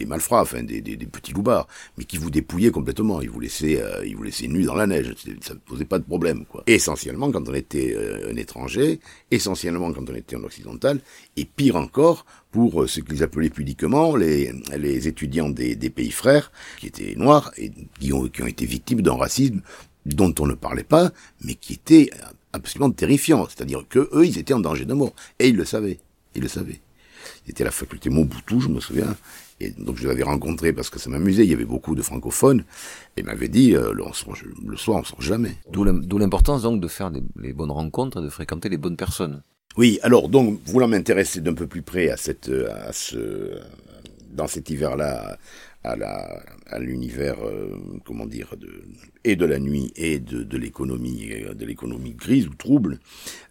malfrats, 0.06 0.42
enfin 0.42 0.62
des, 0.62 0.80
petits 0.80 1.32
loupards, 1.32 1.66
mais 1.96 2.04
qui 2.04 2.18
vous 2.18 2.30
dépouillaient 2.30 2.70
complètement. 2.70 3.20
Ils 3.20 3.30
vous 3.30 3.40
laissaient, 3.40 3.80
euh, 3.80 4.04
ils 4.04 4.66
dans 4.66 4.74
la 4.74 4.86
neige. 4.86 5.14
Ça 5.40 5.54
ne 5.54 5.58
posait 5.58 5.84
pas 5.84 5.98
de 5.98 6.04
problème. 6.04 6.44
Quoi. 6.46 6.62
Essentiellement 6.66 7.30
quand 7.30 7.48
on 7.48 7.54
était 7.54 7.96
un 8.30 8.36
étranger, 8.36 9.00
essentiellement 9.30 9.92
quand 9.92 10.08
on 10.08 10.14
était 10.14 10.36
en 10.36 10.44
occidental, 10.44 11.00
et 11.36 11.44
pire 11.44 11.76
encore 11.76 12.26
pour 12.50 12.88
ce 12.88 13.00
qu'ils 13.00 13.22
appelaient 13.22 13.50
pudiquement 13.50 14.16
les, 14.16 14.50
étudiants 15.08 15.50
des, 15.50 15.76
des 15.76 15.90
pays 15.90 16.10
frères, 16.10 16.50
qui 16.78 16.86
étaient 16.86 17.14
noirs 17.16 17.52
et 17.56 17.70
qui 18.00 18.12
ont, 18.12 18.28
qui 18.28 18.42
ont 18.42 18.46
été 18.46 18.66
victimes 18.66 19.02
d'un 19.02 19.14
racisme 19.14 19.60
dont 20.06 20.32
on 20.38 20.46
ne 20.46 20.54
parlait 20.54 20.84
pas, 20.84 21.10
mais 21.44 21.54
qui 21.54 21.74
était 21.74 22.10
absolument 22.56 22.90
terrifiant. 22.90 23.46
C'est-à-dire 23.48 23.84
que 23.88 24.08
eux, 24.12 24.26
ils 24.26 24.38
étaient 24.38 24.54
en 24.54 24.60
danger 24.60 24.84
de 24.84 24.94
mort. 24.94 25.14
Et 25.38 25.48
ils 25.48 25.56
le 25.56 25.64
savaient. 25.64 25.98
Ils 26.34 26.42
le 26.42 26.48
savaient. 26.48 26.80
C'était 27.46 27.64
la 27.64 27.70
faculté 27.70 28.10
Mobutu, 28.10 28.60
je 28.60 28.68
me 28.68 28.80
souviens. 28.80 29.16
Et 29.60 29.70
donc 29.70 29.96
je 29.96 30.06
l'avais 30.06 30.22
rencontré 30.22 30.72
parce 30.72 30.90
que 30.90 30.98
ça 30.98 31.08
m'amusait, 31.08 31.44
il 31.44 31.50
y 31.50 31.54
avait 31.54 31.64
beaucoup 31.64 31.94
de 31.94 32.02
francophones, 32.02 32.64
et 33.16 33.22
m'avait 33.22 33.48
dit, 33.48 33.74
euh, 33.74 33.92
le, 33.94 34.04
le, 34.66 34.76
soir 34.76 34.98
on 35.00 35.04
sort 35.04 35.22
jamais. 35.22 35.56
D'où 35.70 36.18
l'importance 36.18 36.62
donc 36.62 36.80
de 36.80 36.88
faire 36.88 37.08
les, 37.08 37.22
les, 37.40 37.54
bonnes 37.54 37.70
rencontres, 37.70 38.20
de 38.20 38.28
fréquenter 38.28 38.68
les 38.68 38.76
bonnes 38.76 38.96
personnes. 38.96 39.42
Oui, 39.78 39.98
alors 40.02 40.28
donc 40.28 40.60
voulant 40.66 40.88
m'intéresser 40.88 41.40
d'un 41.40 41.54
peu 41.54 41.66
plus 41.66 41.82
près 41.82 42.10
à 42.10 42.18
cette, 42.18 42.50
à 42.50 42.92
ce, 42.92 43.58
dans 44.30 44.46
cet 44.46 44.68
hiver-là, 44.68 45.38
à 45.86 46.78
l'univers 46.78 47.36
euh, 47.44 47.76
comment 48.04 48.26
dire 48.26 48.48
et 49.26 49.34
de 49.36 49.44
la 49.44 49.58
nuit 49.58 49.92
et 49.96 50.20
de, 50.20 50.56
l'économie 50.56 51.32
de 51.54 51.66
l'économie 51.66 52.12
grise 52.12 52.46
ou 52.46 52.54
trouble. 52.54 52.98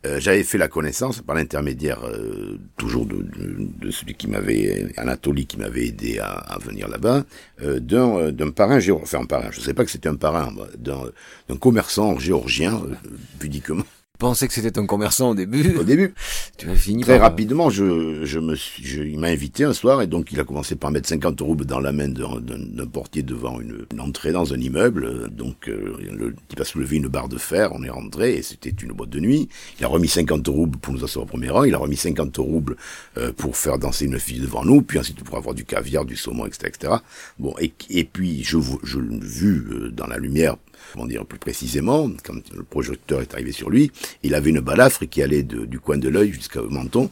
Euh, 0.05 0.19
j'avais 0.19 0.43
fait 0.43 0.57
la 0.57 0.69
connaissance 0.69 1.21
par 1.21 1.35
l'intermédiaire 1.35 1.99
euh, 2.05 2.57
toujours 2.77 3.05
de, 3.05 3.91
celui 3.91 4.15
qui 4.15 4.27
m'avait 4.27 4.87
Anatolie 4.97 5.45
qui 5.45 5.57
m'avait 5.57 5.87
aidé 5.87 6.19
à, 6.19 6.57
venir 6.63 6.87
là-bas 6.87 7.25
euh, 7.61 7.79
d'un 7.79 8.51
parrain 8.51 8.79
géorgien 8.79 9.03
enfin 9.03 9.23
un 9.23 9.25
parrain 9.25 9.51
je 9.51 9.59
sais 9.59 9.73
pas 9.73 9.83
que 9.83 9.91
c'était 9.91 10.09
un 10.09 10.15
parrain 10.15 10.53
d'un 10.77 11.57
commerçant 11.57 12.17
géorgien 12.17 12.75
euh, 12.75 12.95
pudiquement 13.39 13.83
pensais 14.17 14.47
que 14.47 14.53
c'était 14.53 14.77
un 14.79 14.85
commerçant 14.85 15.31
au 15.31 15.35
début. 15.35 15.77
Au 15.77 15.83
début. 15.83 16.13
tu 16.57 16.69
as 16.69 16.75
fini 16.75 17.03
Très 17.03 17.17
par... 17.17 17.29
rapidement, 17.29 17.69
je, 17.69 18.23
je 18.23 18.39
me 18.39 18.55
suis, 18.55 18.83
je, 18.85 19.03
il 19.03 19.19
m'a 19.19 19.27
invité 19.27 19.63
un 19.63 19.73
soir 19.73 20.01
et 20.01 20.07
donc 20.07 20.31
il 20.31 20.39
a 20.39 20.43
commencé 20.43 20.75
par 20.75 20.91
mettre 20.91 21.09
50 21.09 21.39
roubles 21.41 21.65
dans 21.65 21.79
la 21.79 21.91
main 21.91 22.07
d'un 22.07 22.87
portier 22.87 23.23
devant 23.23 23.59
une, 23.59 23.85
une, 23.91 24.01
entrée 24.01 24.31
dans 24.31 24.53
un 24.53 24.59
immeuble. 24.59 25.29
Donc 25.29 25.67
euh, 25.67 25.97
le 26.11 26.35
type 26.47 26.59
a 26.59 26.65
soulevé 26.65 26.97
une 26.97 27.07
barre 27.07 27.29
de 27.29 27.37
fer, 27.37 27.71
on 27.73 27.83
est 27.83 27.89
rentré 27.89 28.35
et 28.35 28.41
c'était 28.41 28.69
une 28.69 28.91
boîte 28.93 29.09
de 29.09 29.19
nuit. 29.19 29.49
Il 29.79 29.85
a 29.85 29.87
remis 29.87 30.07
50 30.07 30.47
roubles 30.47 30.77
pour 30.77 30.93
nous 30.93 31.03
asseoir 31.03 31.23
au 31.23 31.27
premier 31.27 31.49
rang, 31.49 31.63
il 31.63 31.73
a 31.73 31.77
remis 31.77 31.97
50 31.97 32.37
roubles 32.37 32.77
euh, 33.17 33.31
pour 33.31 33.57
faire 33.57 33.79
danser 33.79 34.05
une 34.05 34.19
fille 34.19 34.39
devant 34.39 34.63
nous, 34.63 34.81
puis 34.81 34.99
ensuite 34.99 35.23
pour 35.23 35.37
avoir 35.37 35.55
du 35.55 35.65
caviar, 35.65 36.05
du 36.05 36.15
saumon, 36.15 36.45
etc. 36.45 36.71
etc. 36.73 36.93
Bon, 37.39 37.53
et, 37.59 37.73
et 37.89 38.03
puis 38.03 38.43
je, 38.43 38.57
je 38.83 38.99
l'ai 38.99 39.19
vu 39.19 39.67
euh, 39.71 39.91
dans 39.91 40.07
la 40.07 40.17
lumière 40.17 40.57
comment 40.93 41.05
dire 41.05 41.25
plus 41.25 41.39
précisément, 41.39 42.09
quand 42.23 42.41
le 42.53 42.63
projecteur 42.63 43.21
est 43.21 43.33
arrivé 43.33 43.51
sur 43.51 43.69
lui, 43.69 43.91
il 44.23 44.35
avait 44.35 44.49
une 44.49 44.61
balafre 44.61 45.05
qui 45.05 45.21
allait 45.21 45.43
de, 45.43 45.65
du 45.65 45.79
coin 45.79 45.97
de 45.97 46.09
l'œil 46.09 46.31
jusqu'au 46.31 46.69
menton. 46.69 47.09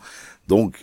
Donc, 0.48 0.76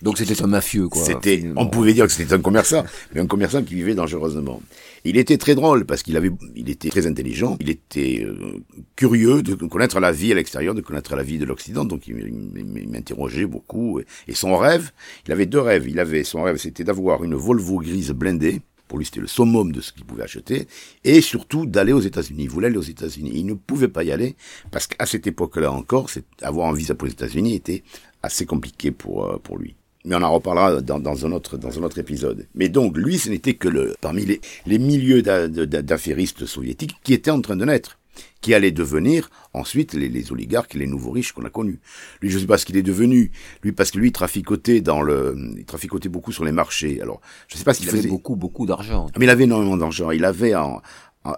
Donc 0.00 0.16
c'était 0.16 0.40
un 0.42 0.46
mafieux, 0.46 0.88
quoi. 0.88 1.02
C'était, 1.02 1.42
on 1.56 1.66
pouvait 1.66 1.92
dire 1.92 2.06
que 2.06 2.12
c'était 2.12 2.32
un 2.32 2.40
commerçant, 2.40 2.84
mais 3.12 3.20
un 3.20 3.26
commerçant 3.26 3.64
qui 3.64 3.74
vivait 3.74 3.94
dangereusement. 3.94 4.62
Il 5.04 5.16
était 5.16 5.38
très 5.38 5.54
drôle 5.56 5.86
parce 5.86 6.02
qu'il 6.04 6.16
avait, 6.16 6.30
il 6.54 6.70
était 6.70 6.88
très 6.88 7.06
intelligent, 7.06 7.56
il 7.60 7.70
était 7.70 8.24
euh, 8.24 8.60
curieux 8.94 9.42
de 9.42 9.54
connaître 9.66 9.98
la 9.98 10.12
vie 10.12 10.30
à 10.30 10.36
l'extérieur, 10.36 10.74
de 10.74 10.82
connaître 10.82 11.16
la 11.16 11.24
vie 11.24 11.38
de 11.38 11.44
l'Occident, 11.44 11.84
donc 11.84 12.06
il, 12.06 12.16
il 12.56 12.88
m'interrogeait 12.88 13.46
beaucoup. 13.46 14.00
Et 14.28 14.34
son 14.34 14.56
rêve, 14.56 14.92
il 15.26 15.32
avait 15.32 15.46
deux 15.46 15.60
rêves. 15.60 15.88
Il 15.88 15.98
avait 15.98 16.22
son 16.22 16.42
rêve, 16.44 16.58
c'était 16.58 16.84
d'avoir 16.84 17.24
une 17.24 17.34
Volvo 17.34 17.78
grise 17.80 18.12
blindée. 18.12 18.60
Pour 18.88 18.98
lui, 18.98 19.04
c'était 19.04 19.20
le 19.20 19.26
summum 19.26 19.70
de 19.70 19.80
ce 19.80 19.92
qu'il 19.92 20.04
pouvait 20.04 20.24
acheter. 20.24 20.66
Et 21.04 21.20
surtout, 21.20 21.66
d'aller 21.66 21.92
aux 21.92 22.00
États-Unis. 22.00 22.44
Il 22.44 22.50
voulait 22.50 22.68
aller 22.68 22.78
aux 22.78 22.82
États-Unis. 22.82 23.30
Il 23.34 23.46
ne 23.46 23.54
pouvait 23.54 23.88
pas 23.88 24.02
y 24.02 24.10
aller 24.10 24.36
parce 24.70 24.86
qu'à 24.86 25.06
cette 25.06 25.26
époque-là 25.26 25.70
encore, 25.70 26.10
avoir 26.42 26.68
un 26.68 26.74
visa 26.74 26.94
pour 26.94 27.06
les 27.06 27.12
États-Unis 27.12 27.54
était 27.54 27.82
assez 28.22 28.46
compliqué 28.46 28.90
pour, 28.90 29.26
euh, 29.26 29.38
lui 29.58 29.76
mais 30.04 30.14
on 30.14 30.22
en 30.22 30.32
reparlera 30.32 30.80
dans, 30.80 31.26
un 31.26 31.32
autre 31.32 31.98
épisode. 31.98 32.46
Mais 32.54 32.70
donc 32.70 32.96
lui, 32.96 33.18
ce 33.18 33.28
n'était 33.28 33.54
que 33.54 33.68
le 33.68 33.94
parmi 34.00 34.24
les 34.64 34.78
milieux 34.78 35.20
d'affairistes 35.22 36.46
soviétiques 36.46 36.96
qui 37.02 37.12
étaient 37.12 37.30
en 37.30 37.42
train 37.42 37.56
de 37.56 37.64
naître, 37.66 37.98
qui 38.40 38.54
allaient 38.54 38.72
devenir 38.72 39.30
ensuite 39.52 39.94
les, 39.94 40.08
les 40.08 40.32
oligarques 40.32 40.74
et 40.74 40.78
les 40.78 40.86
nouveaux 40.86 41.10
riches 41.10 41.32
qu'on 41.32 41.44
a 41.44 41.50
connus. 41.50 41.80
Lui, 42.20 42.30
je 42.30 42.36
ne 42.36 42.40
sais 42.40 42.46
pas 42.46 42.58
ce 42.58 42.66
qu'il 42.66 42.76
est 42.76 42.82
devenu. 42.82 43.32
Lui, 43.62 43.72
parce 43.72 43.90
que 43.90 43.98
lui, 43.98 44.08
il 44.08 44.12
traficotait 44.12 44.80
dans 44.80 45.02
le, 45.02 45.36
il 45.56 45.64
traficotait 45.64 46.08
beaucoup 46.08 46.32
sur 46.32 46.44
les 46.44 46.52
marchés. 46.52 47.00
Alors, 47.00 47.20
je 47.48 47.54
ne 47.54 47.58
sais 47.58 47.64
pas 47.64 47.74
ce 47.74 47.80
qu'il 47.80 47.88
faisait. 47.88 48.08
beaucoup 48.08 48.36
beaucoup 48.36 48.66
d'argent. 48.66 49.08
Mais 49.18 49.26
il 49.26 49.30
avait 49.30 49.44
énormément 49.44 49.76
d'argent. 49.76 50.10
Il 50.10 50.24
avait 50.24 50.54
en, 50.54 50.80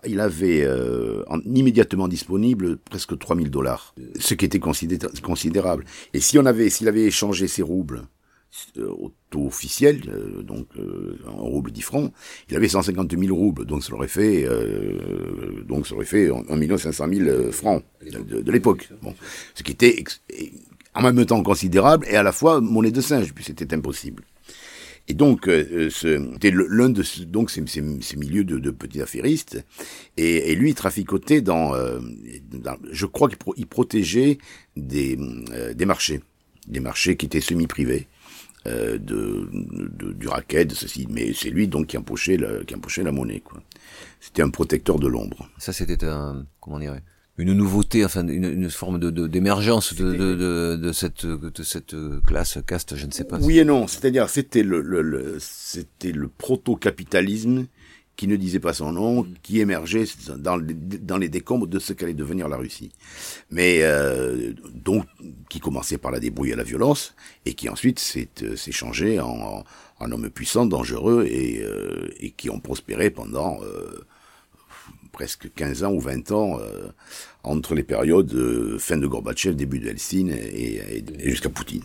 il 0.07 0.21
avait 0.21 0.63
euh, 0.65 1.23
en, 1.29 1.41
immédiatement 1.41 2.09
disponible 2.09 2.79
presque 2.79 3.19
3000 3.19 3.51
dollars, 3.51 3.95
ce 4.19 4.35
qui 4.35 4.45
était 4.45 4.61
considérable. 4.61 5.85
Et 6.15 6.21
si 6.21 6.39
on 6.39 6.47
avait, 6.47 6.71
s'il 6.71 6.89
avait 6.89 7.05
échangé 7.05 7.49
ses 7.49 7.63
roubles 7.63 8.03
au 8.79 9.13
taux 9.31 9.47
officiel, 9.47 10.03
euh, 10.09 10.43
donc 10.43 10.67
euh, 10.77 11.19
en 11.29 11.43
rouble 11.45 11.71
10 11.71 11.83
francs, 11.83 12.13
il 12.49 12.57
avait 12.57 12.69
150 12.69 13.17
000 13.17 13.35
roubles, 13.35 13.65
donc 13.65 13.85
ça 13.85 13.93
aurait 13.95 14.09
fait, 14.09 14.45
euh, 14.45 15.63
donc 15.67 15.87
ça 15.87 15.95
aurait 15.95 16.05
fait 16.05 16.31
1 16.31 16.79
500 16.79 17.07
000 17.13 17.53
francs 17.53 17.85
de, 18.03 18.51
l'époque. 18.51 18.89
Bon, 19.03 19.15
ce 19.55 19.63
qui 19.63 19.73
était 19.73 20.03
en 20.95 21.03
même 21.03 21.25
temps 21.25 21.43
considérable 21.43 22.07
et 22.11 22.17
à 22.17 22.23
la 22.23 22.33
fois 22.33 22.61
monnaie 22.61 22.91
de 22.91 23.01
singe, 23.01 23.33
puis 23.33 23.45
c'était 23.45 23.73
impossible. 23.75 24.25
Et 25.09 25.15
donc, 25.15 25.51
c'était 25.91 26.53
l'un 26.53 26.89
de 26.89 27.03
donc 27.25 27.51
ces, 27.51 28.17
milieux 28.17 28.45
de, 28.45 28.71
petits 28.71 29.03
affairistes, 29.03 29.65
et, 30.17 30.55
lui, 30.55 30.71
il 30.71 30.75
traficotait 30.75 31.41
dans, 31.41 31.73
dans 32.53 32.77
je 32.93 33.07
crois 33.07 33.29
qu'il 33.29 33.67
protégeait 33.67 34.39
des, 34.77 35.19
des 35.75 35.85
marchés, 35.85 36.21
des 36.69 36.79
marchés 36.79 37.17
qui 37.17 37.27
étaient 37.27 37.41
semi-privés. 37.41 38.07
Euh, 38.67 38.99
de, 38.99 39.49
de, 39.53 40.13
du 40.13 40.29
racket, 40.29 40.69
de 40.69 40.75
ceci. 40.75 41.07
Mais 41.09 41.33
c'est 41.33 41.49
lui 41.49 41.67
donc 41.67 41.87
qui 41.87 41.97
empochait 41.97 42.37
la, 42.37 42.63
qui 42.65 42.75
empochait 42.75 43.03
la 43.03 43.11
monnaie. 43.11 43.41
quoi. 43.41 43.63
C'était 44.21 44.43
un 44.43 44.51
protecteur 44.51 44.99
de 44.99 45.09
l'ombre. 45.09 45.49
Ça, 45.57 45.73
c'était 45.73 46.05
un 46.05 46.45
comment 46.61 46.79
dirait 46.79 47.03
une 47.39 47.55
nouveauté, 47.55 48.05
enfin 48.05 48.27
une, 48.29 48.45
une 48.45 48.69
forme 48.69 48.99
de 48.99 49.27
d'émergence 49.27 49.95
de, 49.95 50.13
de, 50.13 50.35
de, 50.35 50.77
de, 50.77 50.93
cette 50.93 51.25
de 51.25 51.63
cette 51.63 51.97
classe 52.27 52.59
caste, 52.67 52.97
je 52.97 53.07
ne 53.07 53.13
sais 53.13 53.25
pas. 53.25 53.39
Oui 53.41 53.59
et 53.59 53.65
non, 53.65 53.87
c'est-à-dire 53.87 54.29
c'était 54.29 54.63
le, 54.63 54.83
le, 54.83 55.01
le 55.01 55.37
c'était 55.39 56.13
le 56.13 56.29
proto-capitalisme 56.29 57.67
qui 58.21 58.29
ne 58.29 58.37
disait 58.37 58.61
pas 58.61 58.75
son 58.75 58.93
nom, 58.93 59.27
qui 59.43 59.61
émergeait 59.61 60.05
dans, 60.37 60.61
dans 60.61 61.17
les 61.17 61.31
décombres 61.31 61.67
de 61.67 61.79
ce 61.79 61.95
qu'allait 61.95 62.13
devenir 62.13 62.51
la 62.51 62.59
Russie. 62.59 62.93
Mais 63.51 63.79
euh, 63.81 64.53
donc, 64.75 65.07
qui 65.49 65.59
commençait 65.59 65.97
par 65.97 66.11
la 66.11 66.21
débrouille 66.21 66.53
à 66.53 66.57
la 66.57 66.63
violence, 66.63 67.15
et 67.47 67.55
qui 67.55 67.71
ensuite 67.71 67.99
s'est 67.99 68.29
euh, 68.43 68.57
changé 68.57 69.21
en, 69.21 69.65
en, 70.01 70.13
homme 70.13 70.29
puissant, 70.29 70.67
dangereux, 70.67 71.25
et, 71.31 71.63
euh, 71.63 72.11
et 72.21 72.33
qui 72.33 72.51
ont 72.51 72.61
prospéré 72.61 73.09
pendant 73.09 73.61
presque 75.13 75.51
15 75.55 75.85
ans 75.85 75.93
ou 75.93 76.01
20 76.01 76.31
ans, 76.33 76.61
euh, 76.61 76.89
entre 77.43 77.75
les 77.75 77.85
périodes 77.85 78.35
euh, 78.35 78.79
fin 78.79 78.99
de 78.99 79.07
Gorbatchev, 79.07 79.55
début 79.55 79.79
de 79.79 79.89
Helsinki, 79.89 80.31
et, 80.31 80.77
et, 80.77 81.05
et 81.21 81.31
jusqu'à 81.31 81.49
Poutine. 81.49 81.85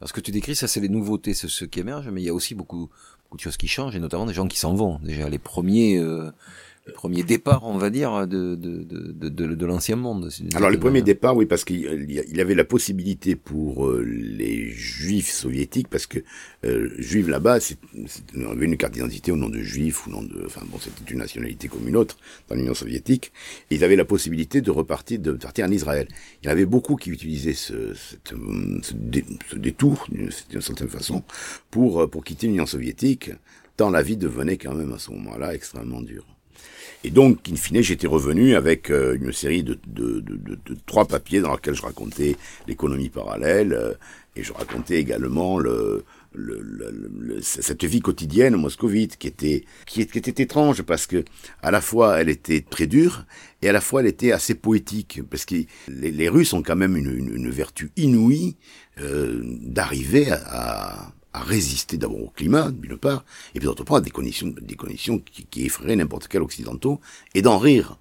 Alors 0.00 0.08
ce 0.08 0.14
que 0.14 0.20
tu 0.20 0.30
décris, 0.30 0.56
ça 0.56 0.66
c'est 0.66 0.80
les 0.80 0.88
nouveautés, 0.88 1.34
c'est 1.34 1.48
ce 1.48 1.66
qui 1.66 1.80
émerge, 1.80 2.08
mais 2.08 2.22
il 2.22 2.24
y 2.24 2.30
a 2.30 2.34
aussi 2.34 2.54
beaucoup 2.54 2.88
beaucoup 3.26 3.36
de 3.36 3.42
choses 3.42 3.56
qui 3.56 3.66
changent 3.66 3.96
et 3.96 3.98
notamment 3.98 4.24
des 4.24 4.34
gens 4.34 4.46
qui 4.46 4.56
s'en 4.56 4.74
vont. 4.74 5.00
Déjà 5.02 5.28
les 5.28 5.38
premiers 5.38 5.98
euh, 5.98 6.30
le 6.86 6.92
premier 6.92 7.24
départ, 7.24 7.64
on 7.64 7.78
va 7.78 7.90
dire, 7.90 8.28
de, 8.28 8.54
de, 8.54 8.84
de, 8.84 9.28
de, 9.28 9.54
de 9.54 9.66
l'ancien 9.66 9.96
monde. 9.96 10.30
Alors 10.54 10.70
le 10.70 10.78
premier 10.78 11.02
départ, 11.02 11.36
oui, 11.36 11.44
parce 11.44 11.64
qu'il 11.64 12.06
il 12.08 12.40
avait 12.40 12.54
la 12.54 12.64
possibilité 12.64 13.34
pour 13.34 13.88
euh, 13.88 14.04
les 14.04 14.70
juifs 14.70 15.30
soviétiques, 15.32 15.88
parce 15.88 16.06
que 16.06 16.20
euh, 16.64 16.88
juifs 16.98 17.26
là-bas, 17.26 17.58
c'est, 17.58 17.76
on 18.36 18.52
avait 18.52 18.66
une 18.66 18.76
carte 18.76 18.94
d'identité 18.94 19.32
au 19.32 19.36
nom 19.36 19.48
de 19.48 19.58
juif, 19.58 20.06
ou 20.06 20.10
nom 20.10 20.22
de, 20.22 20.44
enfin 20.46 20.62
bon, 20.70 20.78
c'était 20.78 21.10
une 21.12 21.18
nationalité 21.18 21.66
comme 21.66 21.88
une 21.88 21.96
autre 21.96 22.18
dans 22.48 22.54
l'Union 22.54 22.74
soviétique, 22.74 23.32
et 23.70 23.74
ils 23.74 23.84
avaient 23.84 23.96
la 23.96 24.04
possibilité 24.04 24.60
de 24.60 24.70
repartir, 24.70 25.18
de 25.18 25.32
partir 25.32 25.66
en 25.66 25.72
Israël. 25.72 26.06
Il 26.42 26.46
y 26.46 26.48
en 26.48 26.52
avait 26.52 26.66
beaucoup 26.66 26.94
qui 26.94 27.10
utilisaient 27.10 27.54
ce, 27.54 27.94
cette, 27.94 28.32
ce, 28.82 28.92
ce 29.50 29.56
détour, 29.56 30.06
d'une 30.10 30.60
certaine 30.60 30.88
façon, 30.88 31.24
pour 31.70 32.08
pour 32.08 32.22
quitter 32.22 32.46
l'Union 32.46 32.66
soviétique, 32.66 33.32
tant 33.76 33.90
la 33.90 34.02
vie 34.02 34.16
devenait 34.16 34.56
quand 34.56 34.74
même 34.74 34.92
à 34.92 34.98
ce 34.98 35.10
moment-là 35.10 35.52
extrêmement 35.52 36.00
dure. 36.00 36.26
Et 37.06 37.10
donc, 37.10 37.48
in 37.48 37.54
fine, 37.54 37.82
j'étais 37.82 38.08
revenu 38.08 38.56
avec 38.56 38.90
euh, 38.90 39.14
une 39.14 39.30
série 39.30 39.62
de, 39.62 39.78
trois 40.86 41.06
papiers 41.06 41.38
dans 41.38 41.52
lesquels 41.52 41.76
je 41.76 41.82
racontais 41.82 42.34
l'économie 42.66 43.10
parallèle 43.10 43.74
euh, 43.74 43.92
et 44.34 44.42
je 44.42 44.52
racontais 44.52 44.96
également 44.96 45.60
le, 45.60 46.04
le, 46.34 46.60
le, 46.60 47.40
cette 47.42 47.84
vie 47.84 48.00
quotidienne 48.00 48.56
moscovite 48.56 49.18
qui 49.18 49.28
était, 49.28 49.62
étrange 50.42 50.82
parce 50.82 51.06
que 51.06 51.24
à 51.62 51.70
la 51.70 51.80
fois 51.80 52.20
elle 52.20 52.28
était 52.28 52.60
très 52.60 52.88
dure 52.88 53.24
et 53.62 53.68
à 53.68 53.72
la 53.72 53.80
fois 53.80 54.00
elle 54.00 54.08
était 54.08 54.32
assez 54.32 54.56
poétique 54.56 55.20
parce 55.30 55.44
que 55.44 55.54
les, 55.86 56.28
Russes 56.28 56.54
ont 56.54 56.62
quand 56.62 56.74
même 56.74 56.96
une, 56.96 57.50
vertu 57.50 57.92
inouïe 57.96 58.56
euh, 59.00 59.40
d'arriver 59.44 60.26
à 60.32 61.12
résister 61.40 61.96
d'abord 61.96 62.22
au 62.22 62.30
climat, 62.30 62.70
d'une 62.70 62.96
part, 62.96 63.24
et 63.54 63.58
puis 63.58 63.66
d'autre 63.66 63.84
part 63.84 63.98
à 63.98 64.00
des 64.00 64.10
conditions, 64.10 64.54
des 64.60 64.76
conditions 64.76 65.18
qui, 65.18 65.64
effraieraient 65.64 65.96
n'importe 65.96 66.28
quel 66.28 66.42
occidentaux, 66.42 67.00
et 67.34 67.42
d'en 67.42 67.58
rire. 67.58 67.98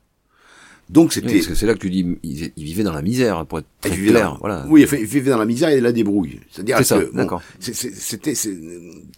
Donc 0.89 1.13
c'était. 1.13 1.27
Oui, 1.27 1.33
parce 1.35 1.47
que 1.47 1.55
c'est 1.55 1.65
là 1.65 1.73
que 1.73 1.79
tu 1.79 1.89
dis, 1.89 2.05
ils, 2.21 2.51
vivaient 2.57 2.83
dans 2.83 2.93
la 2.93 3.01
misère, 3.01 3.45
pour 3.47 3.59
être 3.59 3.67
très 3.81 3.89
clair. 3.89 4.33
Dans, 4.33 4.37
voilà. 4.37 4.65
Oui, 4.69 4.81
ils 4.91 5.05
vivaient 5.05 5.31
dans 5.31 5.39
la 5.39 5.45
misère 5.45 5.69
et 5.69 5.81
la 5.81 5.91
débrouille. 5.91 6.39
C'est-à-dire 6.51 6.77
que 6.77 7.11
bon, 7.11 7.39
c'était, 7.59 8.33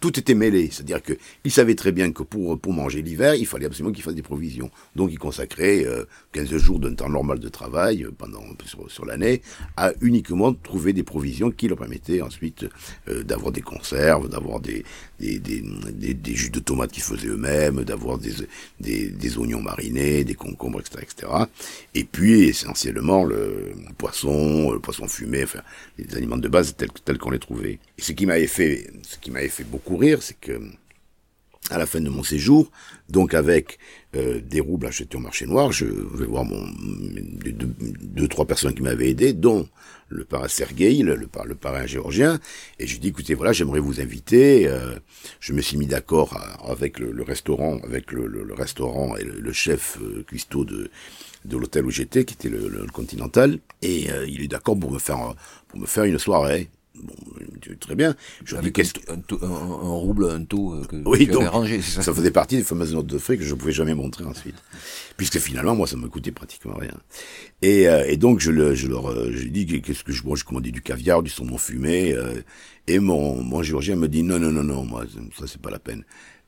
tout 0.00 0.18
était 0.18 0.34
mêlé. 0.34 0.70
C'est-à-dire 0.72 1.02
que 1.02 1.12
ils 1.44 1.50
savaient 1.50 1.74
très 1.74 1.92
bien 1.92 2.10
que 2.10 2.22
pour 2.22 2.58
pour 2.58 2.72
manger 2.72 3.02
l'hiver, 3.02 3.34
il 3.34 3.46
fallait 3.46 3.66
absolument 3.66 3.92
qu'ils 3.92 4.02
fassent 4.02 4.14
des 4.14 4.22
provisions. 4.22 4.70
Donc 4.96 5.10
ils 5.12 5.18
consacraient 5.18 5.84
euh, 5.84 6.04
15 6.32 6.56
jours 6.56 6.78
d'un 6.78 6.94
temps 6.94 7.10
normal 7.10 7.38
de 7.38 7.48
travail 7.48 8.04
euh, 8.04 8.10
pendant 8.16 8.40
sur, 8.64 8.90
sur 8.90 9.04
l'année 9.04 9.42
à 9.76 9.92
uniquement 10.00 10.54
trouver 10.54 10.94
des 10.94 11.02
provisions 11.02 11.50
qui 11.50 11.68
leur 11.68 11.76
permettaient 11.76 12.22
ensuite 12.22 12.64
euh, 13.08 13.22
d'avoir 13.22 13.52
des 13.52 13.62
conserves, 13.62 14.28
d'avoir 14.30 14.60
des 14.60 14.84
des, 15.20 15.38
des, 15.38 15.62
des, 15.92 16.14
des, 16.14 16.34
jus 16.34 16.50
de 16.50 16.60
tomates 16.60 16.92
qu'ils 16.92 17.02
faisaient 17.02 17.28
eux-mêmes, 17.28 17.82
d'avoir 17.82 18.18
des, 18.18 18.32
des, 18.80 19.10
des 19.10 19.38
oignons 19.38 19.60
marinés, 19.60 20.24
des 20.24 20.34
concombres, 20.34 20.80
etc., 20.80 21.02
etc. 21.02 21.32
Et 21.94 22.04
puis 22.04 22.44
essentiellement 22.44 23.24
le 23.24 23.72
poisson, 23.96 24.70
le 24.70 24.80
poisson 24.80 25.08
fumé, 25.08 25.44
enfin 25.44 25.62
les 25.98 26.14
aliments 26.16 26.36
de 26.36 26.48
base 26.48 26.76
tels, 26.76 26.90
tels 27.04 27.18
qu'on 27.18 27.30
les 27.30 27.38
trouvait. 27.38 27.78
Et 27.98 28.02
ce 28.02 28.12
qui 28.12 28.26
m'avait 28.26 28.46
fait, 28.46 28.90
ce 29.02 29.18
qui 29.18 29.30
m'avait 29.30 29.48
fait 29.48 29.64
beaucoup 29.64 29.96
rire, 29.96 30.22
c'est 30.22 30.38
que 30.38 30.60
à 31.70 31.78
la 31.78 31.86
fin 31.86 32.00
de 32.00 32.08
mon 32.08 32.22
séjour, 32.22 32.70
donc 33.08 33.34
avec 33.34 33.78
euh, 34.16 34.40
des 34.40 34.60
roubles 34.60 34.86
achetés 34.86 35.16
au 35.16 35.20
marché 35.20 35.46
noir, 35.46 35.72
je 35.72 35.84
vais 35.84 36.26
voir 36.26 36.44
mon 36.44 36.66
deux, 37.42 37.52
deux, 37.52 37.74
deux 37.78 38.28
trois 38.28 38.46
personnes 38.46 38.74
qui 38.74 38.82
m'avaient 38.82 39.10
aidé, 39.10 39.32
dont 39.32 39.68
le 40.08 40.24
parrain 40.24 40.48
Sergueï, 40.48 41.02
le, 41.02 41.26
parrain 41.26 41.86
géorgien, 41.86 42.40
et 42.78 42.86
je 42.86 42.98
dis 42.98 43.08
écoutez 43.08 43.34
voilà 43.34 43.52
j'aimerais 43.52 43.80
vous 43.80 44.00
inviter. 44.00 44.66
Euh, 44.66 44.98
je 45.40 45.52
me 45.52 45.60
suis 45.60 45.76
mis 45.76 45.86
d'accord 45.86 46.38
avec 46.66 46.98
le, 46.98 47.22
restaurant, 47.22 47.78
avec 47.84 48.12
le, 48.12 48.54
restaurant 48.54 49.16
et 49.16 49.24
le, 49.24 49.52
chef 49.52 49.98
euh, 50.00 50.24
cuistot 50.26 50.64
de 50.64 50.90
de 51.44 51.56
l'hôtel 51.56 51.86
où 51.86 51.90
j'étais, 51.90 52.24
qui 52.24 52.34
était 52.34 52.48
le, 52.48 52.86
Continental, 52.92 53.58
et 53.82 54.10
euh, 54.10 54.26
il 54.28 54.42
est 54.42 54.48
d'accord 54.48 54.78
pour 54.78 54.90
me 54.90 54.98
faire 54.98 55.34
pour 55.68 55.78
me 55.78 55.86
faire 55.86 56.04
une 56.04 56.18
soirée. 56.18 56.68
Très 57.76 57.94
bien. 57.94 58.14
Je 58.44 58.56
Avec 58.56 58.80
dis, 58.80 58.92
un, 59.08 59.14
un, 59.14 59.42
un, 59.42 59.50
un, 59.50 59.94
rouble, 59.94 60.30
un 60.30 60.44
taux 60.44 60.74
euh, 60.74 60.84
que 60.84 60.96
oui, 61.06 61.26
tu 61.26 61.36
avais 61.36 61.48
rangé, 61.48 61.82
ça, 61.82 62.02
ça 62.02 62.14
faisait 62.14 62.30
partie 62.30 62.56
des 62.56 62.62
fameuses 62.62 62.94
notes 62.94 63.06
de 63.06 63.18
frais 63.18 63.36
que 63.36 63.44
je 63.44 63.54
ne 63.54 63.58
pouvais 63.58 63.72
jamais 63.72 63.94
montrer 63.94 64.24
ensuite. 64.24 64.56
Puisque 65.16 65.38
finalement, 65.38 65.74
moi, 65.74 65.86
ça 65.86 65.96
me 65.96 66.08
coûtait 66.08 66.32
pratiquement 66.32 66.74
rien. 66.74 66.94
Et, 67.62 67.88
euh, 67.88 68.04
et 68.06 68.16
donc, 68.16 68.40
je, 68.40 68.50
le, 68.50 68.74
je 68.74 68.86
leur 68.86 69.10
euh, 69.10 69.30
j'ai 69.32 69.50
dit, 69.50 69.82
qu'est-ce 69.82 70.04
que 70.04 70.12
je 70.12 70.22
mange 70.24 70.40
Je 70.40 70.44
commandais 70.44 70.70
du 70.70 70.80
caviar, 70.80 71.22
du 71.22 71.30
saumon 71.30 71.58
fumé. 71.58 72.14
Euh, 72.14 72.40
et 72.86 72.98
mon, 72.98 73.42
mon 73.42 73.62
géorgien 73.62 73.96
me 73.96 74.08
dit, 74.08 74.22
non, 74.22 74.38
non, 74.38 74.50
non, 74.50 74.62
non, 74.62 74.84
moi, 74.84 75.04
ça, 75.38 75.46
c'est 75.46 75.60
pas 75.60 75.70
la 75.70 75.78
peine. 75.78 76.04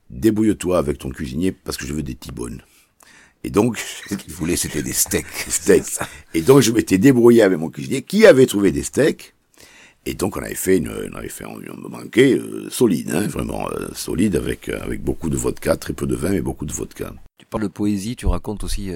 Débrouille-toi 0.09 0.79
avec 0.79 0.99
ton 0.99 1.11
cuisinier 1.11 1.53
parce 1.53 1.77
que 1.77 1.87
je 1.87 1.93
veux 1.93 2.03
des 2.03 2.15
tibones. 2.15 2.63
Et 3.43 3.51
donc, 3.51 3.79
ce 3.79 4.15
qu'il 4.15 4.33
voulait, 4.33 4.57
c'était 4.57 4.83
des 4.83 4.93
steaks. 4.93 5.27
steaks. 5.49 5.99
Et 6.35 6.43
donc, 6.43 6.61
je 6.61 6.73
m'étais 6.73 6.99
débrouillé 6.99 7.43
avec 7.43 7.59
mon 7.59 7.71
cuisinier 7.71 8.03
qui 8.03 8.27
avait 8.27 8.47
trouvé 8.47 8.71
des 8.71 8.83
steaks 8.83 9.35
Et 10.07 10.15
donc 10.15 10.37
on 10.37 10.43
avait 10.43 10.55
fait 10.55 10.79
une, 10.79 10.91
on 11.13 11.17
avait 11.17 11.29
fait 11.29 11.45
un, 11.45 11.89
banquet 11.89 12.39
euh, 12.39 12.69
solide, 12.71 13.11
hein, 13.15 13.27
vraiment 13.27 13.69
euh, 13.71 13.89
solide, 13.95 14.37
avec 14.37 14.69
avec 14.69 15.03
beaucoup 15.03 15.29
de 15.29 15.37
vodka, 15.37 15.77
très 15.77 15.93
peu 15.93 16.07
de 16.07 16.17
vin, 16.17 16.31
mais 16.31 16.41
beaucoup 16.41 16.65
de 16.65 16.73
vodka. 16.73 17.13
Tu 17.39 17.47
parles 17.47 17.65
de 17.65 17.69
poésie, 17.69 18.17
tu 18.17 18.27
racontes 18.27 18.65
aussi 18.65 18.93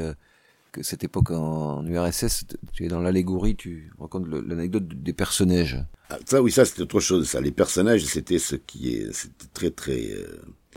que 0.73 0.82
cette 0.82 1.04
époque 1.04 1.30
en, 1.30 1.87
URSS, 1.87 2.44
tu 2.73 2.84
es 2.84 2.88
dans 2.88 3.00
l'allégorie, 3.00 3.54
tu 3.54 3.92
racontes 3.99 4.26
l'anecdote 4.28 4.88
des 4.88 5.12
personnages. 5.12 5.78
Ah, 6.11 6.18
ça 6.25 6.42
oui, 6.42 6.50
ça 6.50 6.64
c'était 6.64 6.82
autre 6.82 7.00
chose. 7.00 7.28
Ça, 7.28 7.40
les 7.40 7.52
personnages, 7.52 8.04
c'était 8.04 8.38
ce 8.38 8.56
qui 8.56 8.94
est, 8.94 9.12
c'était 9.12 9.46
très 9.52 9.70
très 9.70 10.11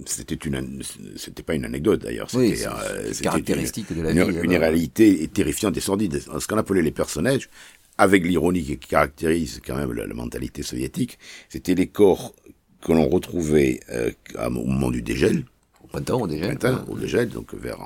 c'était 0.05 0.35
une 0.35 0.83
c'était 1.15 1.43
pas 1.43 1.55
une 1.55 1.65
anecdote 1.65 2.01
d'ailleurs 2.03 2.29
c'était 2.29 2.67
euh, 2.67 3.11
caractéristique 3.21 3.91
de 3.93 4.01
la 4.01 4.11
vie 4.11 4.19
une, 4.19 4.43
une 4.43 4.55
réalité 4.55 5.27
terrifiante 5.27 5.75
et 5.77 5.79
sordide 5.79 6.21
ce 6.21 6.47
qu'on 6.47 6.57
appelait 6.57 6.81
les 6.81 6.91
personnages 6.91 7.49
avec 7.97 8.25
l'ironie 8.25 8.63
qui 8.63 8.77
caractérise 8.77 9.61
quand 9.65 9.75
même 9.75 9.93
la, 9.93 10.07
mentalité 10.13 10.63
soviétique 10.63 11.19
c'était 11.49 11.75
les 11.75 11.87
corps 11.87 12.33
que 12.81 12.91
l'on 12.91 13.07
retrouvait 13.07 13.79
euh, 13.89 14.11
au 14.35 14.49
moment 14.49 14.91
du 14.91 15.01
dégel. 15.01 15.45
Au 15.83 15.87
printemps 15.87 16.21
au 16.21 16.27
dégel 16.27 16.57
printemps, 16.57 16.85
au 16.87 16.97
dégel 16.97 17.29
donc 17.29 17.53
vers 17.53 17.79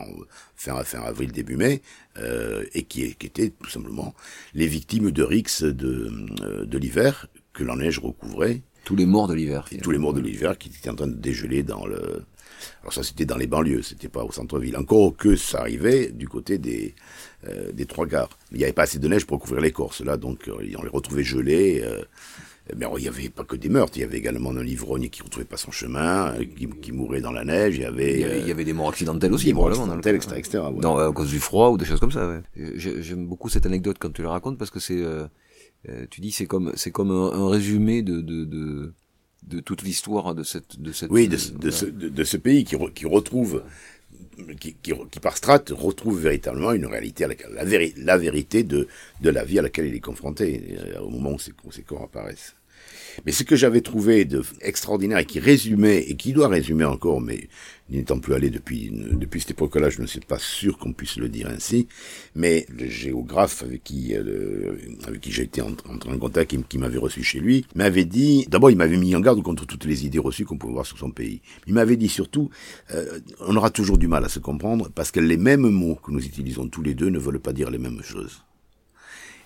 fin, 0.55 0.83
fin 0.83 1.01
avril 1.01 1.31
début 1.31 1.55
mai 1.55 1.81
euh, 2.17 2.65
et 2.73 2.83
qui, 2.83 3.15
qui 3.15 3.27
étaient 3.27 3.51
tout 3.51 3.69
simplement 3.69 4.13
les 4.53 4.67
victimes 4.67 5.11
de 5.11 5.23
rix 5.23 5.61
de 5.61 6.11
euh, 6.41 6.65
de 6.65 6.77
l'hiver 6.77 7.27
que 7.53 7.63
la 7.63 7.75
neige 7.75 7.99
recouvrait 7.99 8.61
tous 8.83 8.95
les 8.95 9.05
morts 9.05 9.27
de 9.27 9.33
l'hiver. 9.33 9.65
Tous 9.81 9.91
les 9.91 9.97
morts 9.97 10.13
de 10.13 10.21
l'hiver 10.21 10.57
qui 10.57 10.69
étaient 10.69 10.89
en 10.89 10.95
train 10.95 11.07
de 11.07 11.13
dégeler 11.13 11.63
dans 11.63 11.85
le. 11.85 12.23
Alors 12.81 12.93
ça, 12.93 13.03
c'était 13.03 13.25
dans 13.25 13.37
les 13.37 13.47
banlieues, 13.47 13.81
c'était 13.81 14.07
pas 14.07 14.23
au 14.23 14.31
centre-ville. 14.31 14.77
Encore 14.77 15.15
que 15.15 15.35
ça 15.35 15.61
arrivait 15.61 16.11
du 16.11 16.27
côté 16.27 16.57
des 16.57 16.93
euh, 17.47 17.71
des 17.71 17.85
trois 17.85 18.05
gares. 18.05 18.29
Il 18.51 18.59
n'y 18.59 18.63
avait 18.63 18.73
pas 18.73 18.83
assez 18.83 18.99
de 18.99 19.07
neige 19.07 19.25
pour 19.25 19.39
couvrir 19.39 19.61
les 19.61 19.71
Corses 19.71 20.01
là, 20.01 20.15
donc 20.15 20.47
euh, 20.47 20.53
on 20.77 20.83
les 20.83 20.89
retrouvait 20.89 21.23
gelés. 21.23 21.81
Euh, 21.83 22.03
mais 22.77 22.85
il 22.97 23.01
n'y 23.01 23.07
avait 23.07 23.29
pas 23.29 23.43
que 23.43 23.55
des 23.55 23.67
meurtres, 23.67 23.93
il 23.97 24.01
y 24.01 24.03
avait 24.03 24.19
également 24.19 24.51
un 24.51 24.65
ivrogne 24.65 25.09
qui 25.09 25.21
ne 25.21 25.25
retrouvait 25.25 25.45
pas 25.45 25.57
son 25.57 25.71
chemin, 25.71 26.35
qui, 26.55 26.67
qui, 26.67 26.91
mourait 26.91 27.19
dans 27.19 27.31
la 27.31 27.43
neige. 27.43 27.77
Il 27.77 27.81
y 27.81 27.85
avait, 27.85 28.19
il 28.41 28.47
y 28.47 28.51
avait, 28.51 28.63
des 28.63 28.73
morts 28.73 28.89
accidentelles 28.89 29.33
aussi, 29.33 29.47
des 29.47 29.53
morts 29.53 29.69
accidentelles, 29.69 30.15
etc., 30.15 30.35
etc. 30.37 30.59
à 30.59 31.11
cause 31.11 31.29
du 31.29 31.39
froid 31.39 31.69
ou 31.69 31.77
des 31.77 31.85
choses 31.85 31.99
comme 31.99 32.11
ça. 32.11 32.29
Ouais. 32.29 32.41
J'aime 32.75 33.25
beaucoup 33.25 33.49
cette 33.49 33.65
anecdote 33.65 33.97
quand 33.99 34.13
tu 34.13 34.21
la 34.21 34.29
racontes 34.29 34.59
parce 34.59 34.69
que 34.69 34.79
c'est 34.79 35.03
euh, 35.89 36.05
tu 36.09 36.21
dis 36.21 36.31
c'est 36.31 36.45
comme 36.45 36.73
c'est 36.75 36.91
comme 36.91 37.11
un, 37.11 37.49
résumé 37.49 38.01
de, 38.01 38.21
de, 38.21 38.45
de, 38.45 38.93
de 39.43 39.59
toute 39.59 39.81
l'histoire 39.83 40.35
de 40.35 40.43
cette 40.43 40.79
de 40.79 40.91
cette 40.91 41.11
oui 41.11 41.27
de, 41.27 41.37
de, 41.57 41.71
ce, 41.71 41.85
de, 41.85 42.23
ce 42.23 42.37
pays 42.37 42.63
qui, 42.63 42.75
qui 42.93 43.05
retrouve 43.05 43.63
qui, 44.59 44.75
qui, 44.75 44.93
qui, 45.11 45.19
par 45.19 45.37
strate 45.37 45.69
retrouve 45.69 46.19
véritablement 46.21 46.73
une 46.73 46.85
réalité 46.85 47.23
à 47.23 47.27
laquelle, 47.27 47.51
la, 47.53 47.63
la 47.63 48.17
vérité 48.17 48.63
de, 48.63 48.87
de 49.21 49.29
la 49.29 49.43
vie 49.43 49.59
à 49.59 49.61
laquelle 49.61 49.87
il 49.87 49.95
est 49.95 49.99
confronté 49.99 50.77
euh, 50.77 50.99
au 50.99 51.09
moment 51.09 51.33
où 51.33 51.39
ces, 51.39 51.53
où 51.63 51.71
ces 51.71 51.81
corps 51.83 52.03
apparaissent. 52.03 52.55
Mais 53.25 53.31
ce 53.31 53.43
que 53.43 53.55
j'avais 53.55 53.81
trouvé 53.81 54.25
de 54.25 54.41
extraordinaire 54.61 55.17
et 55.17 55.25
qui 55.25 55.39
résumait, 55.39 55.99
et 55.99 56.15
qui 56.15 56.33
doit 56.33 56.47
résumer 56.47 56.85
encore, 56.85 57.21
mais 57.21 57.49
n'étant 57.89 58.19
plus 58.19 58.33
allé 58.33 58.49
depuis, 58.49 58.89
depuis 58.91 59.41
cette 59.41 59.51
époque-là, 59.51 59.89
je 59.89 60.01
ne 60.01 60.07
suis 60.07 60.21
pas 60.21 60.39
sûr 60.39 60.77
qu'on 60.77 60.93
puisse 60.93 61.17
le 61.17 61.29
dire 61.29 61.47
ainsi, 61.47 61.87
mais 62.35 62.65
le 62.69 62.87
géographe 62.87 63.63
avec 63.63 63.83
qui, 63.83 64.15
euh, 64.15 64.75
avec 65.05 65.21
qui 65.21 65.31
j'ai 65.31 65.43
été 65.43 65.61
entré 65.61 65.89
en, 65.89 66.17
contact, 66.17 66.51
qui, 66.51 66.63
qui 66.63 66.77
m'avait 66.77 66.97
reçu 66.97 67.23
chez 67.23 67.39
lui, 67.39 67.65
m'avait 67.75 68.05
dit, 68.05 68.45
d'abord 68.49 68.71
il 68.71 68.77
m'avait 68.77 68.97
mis 68.97 69.15
en 69.15 69.19
garde 69.19 69.41
contre 69.43 69.65
toutes 69.65 69.85
les 69.85 70.05
idées 70.05 70.19
reçues 70.19 70.45
qu'on 70.45 70.57
pouvait 70.57 70.73
voir 70.73 70.85
sur 70.85 70.97
son 70.97 71.11
pays. 71.11 71.41
Il 71.67 71.73
m'avait 71.73 71.97
dit 71.97 72.09
surtout, 72.09 72.49
euh, 72.93 73.19
on 73.41 73.55
aura 73.55 73.69
toujours 73.69 73.97
du 73.97 74.07
mal 74.07 74.23
à 74.23 74.29
se 74.29 74.39
comprendre 74.39 74.89
parce 74.93 75.11
que 75.11 75.19
les 75.19 75.37
mêmes 75.37 75.69
mots 75.69 75.95
que 75.95 76.11
nous 76.11 76.25
utilisons 76.25 76.67
tous 76.67 76.81
les 76.81 76.93
deux 76.93 77.09
ne 77.09 77.19
veulent 77.19 77.39
pas 77.39 77.53
dire 77.53 77.69
les 77.69 77.77
mêmes 77.77 78.01
choses. 78.03 78.43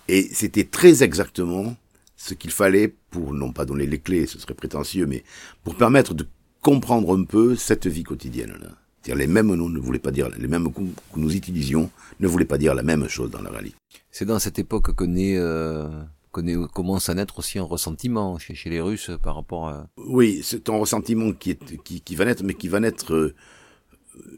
Et 0.08 0.28
c'était 0.32 0.64
très 0.64 1.02
exactement 1.02 1.76
ce 2.16 2.34
qu'il 2.34 2.50
fallait 2.50 2.94
pour, 3.10 3.32
non 3.34 3.52
pas 3.52 3.64
donner 3.64 3.86
les 3.86 3.98
clés, 3.98 4.26
ce 4.26 4.38
serait 4.38 4.54
prétentieux, 4.54 5.06
mais 5.06 5.22
pour 5.62 5.76
permettre 5.76 6.14
de 6.14 6.26
comprendre 6.62 7.16
un 7.16 7.24
peu 7.24 7.54
cette 7.54 7.86
vie 7.86 8.02
quotidienne-là. 8.02 8.70
C'est-à-dire 9.02 9.18
les 9.20 9.32
mêmes 9.32 9.54
noms 9.54 9.68
ne 9.68 9.78
voulaient 9.78 10.00
pas 10.00 10.10
dire, 10.10 10.28
les 10.36 10.48
mêmes 10.48 10.72
coups 10.72 10.90
que 11.14 11.20
nous 11.20 11.36
utilisions 11.36 11.90
ne 12.18 12.26
voulaient 12.26 12.44
pas 12.44 12.58
dire 12.58 12.74
la 12.74 12.82
même 12.82 13.06
chose 13.06 13.30
dans 13.30 13.42
la 13.42 13.50
réalité. 13.50 13.76
C'est 14.10 14.24
dans 14.24 14.40
cette 14.40 14.58
époque 14.58 14.94
que 14.96 15.04
naît, 15.04 15.36
euh, 15.36 15.88
commence 16.32 17.08
à 17.08 17.14
naître 17.14 17.38
aussi 17.38 17.58
un 17.58 17.62
ressentiment 17.62 18.38
chez, 18.38 18.54
chez 18.54 18.70
les 18.70 18.80
Russes 18.80 19.12
par 19.22 19.36
rapport 19.36 19.68
à... 19.68 19.86
Oui, 19.96 20.40
c'est 20.42 20.68
un 20.68 20.76
ressentiment 20.76 21.32
qui, 21.32 21.50
est, 21.50 21.82
qui, 21.84 22.00
qui 22.00 22.16
va 22.16 22.24
naître, 22.24 22.42
mais 22.42 22.54
qui 22.54 22.66
va 22.66 22.80
naître 22.80 23.14
euh, 23.14 23.34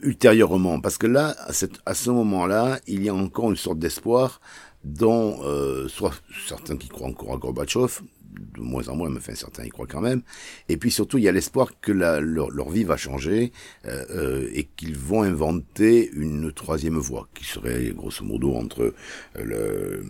ultérieurement. 0.02 0.80
Parce 0.80 0.98
que 0.98 1.06
là, 1.06 1.34
à, 1.46 1.52
cette, 1.54 1.78
à 1.86 1.94
ce 1.94 2.10
moment-là, 2.10 2.80
il 2.86 3.02
y 3.02 3.08
a 3.08 3.14
encore 3.14 3.50
une 3.50 3.56
sorte 3.56 3.78
d'espoir 3.78 4.40
dont 4.84 5.40
euh, 5.44 5.88
soit 5.88 6.14
certains 6.46 6.76
qui 6.76 6.88
croient 6.88 7.08
encore 7.08 7.34
à 7.34 7.36
Gorbatchev, 7.36 8.00
de 8.56 8.60
moins 8.60 8.88
en 8.88 8.96
moins, 8.96 9.10
mais 9.10 9.20
certains 9.34 9.64
y 9.64 9.68
croient 9.68 9.86
quand 9.86 10.00
même. 10.00 10.22
Et 10.68 10.76
puis 10.76 10.90
surtout, 10.90 11.18
il 11.18 11.24
y 11.24 11.28
a 11.28 11.32
l'espoir 11.32 11.72
que 11.80 11.92
leur, 11.92 12.70
vie 12.70 12.84
va 12.84 12.96
changer 12.96 13.52
euh, 13.86 14.04
euh, 14.10 14.50
et 14.52 14.64
qu'ils 14.76 14.96
vont 14.96 15.22
inventer 15.22 16.10
une 16.12 16.52
troisième 16.52 16.98
voie, 16.98 17.28
qui 17.34 17.44
serait 17.44 17.90
grosso 17.90 18.24
modo 18.24 18.54
entre 18.54 18.94
le, 19.34 20.04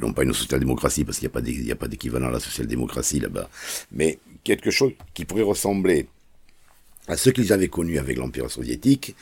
non 0.00 0.12
pas 0.12 0.24
une 0.24 0.34
social-démocratie, 0.34 1.04
parce 1.04 1.18
qu'il 1.18 1.28
n'y 1.28 1.72
a 1.72 1.76
pas 1.76 1.88
d'équivalent 1.88 2.28
à 2.28 2.32
la 2.32 2.40
social-démocratie 2.40 3.20
là-bas, 3.20 3.48
mais 3.92 4.18
quelque 4.42 4.70
chose 4.70 4.92
qui 5.14 5.24
pourrait 5.24 5.42
ressembler 5.42 6.08
à 7.06 7.16
ce 7.16 7.30
qu'ils 7.30 7.52
avaient 7.52 7.68
connu 7.68 7.98
avec 7.98 8.16
l'Empire 8.16 8.50
soviétique 8.50 9.14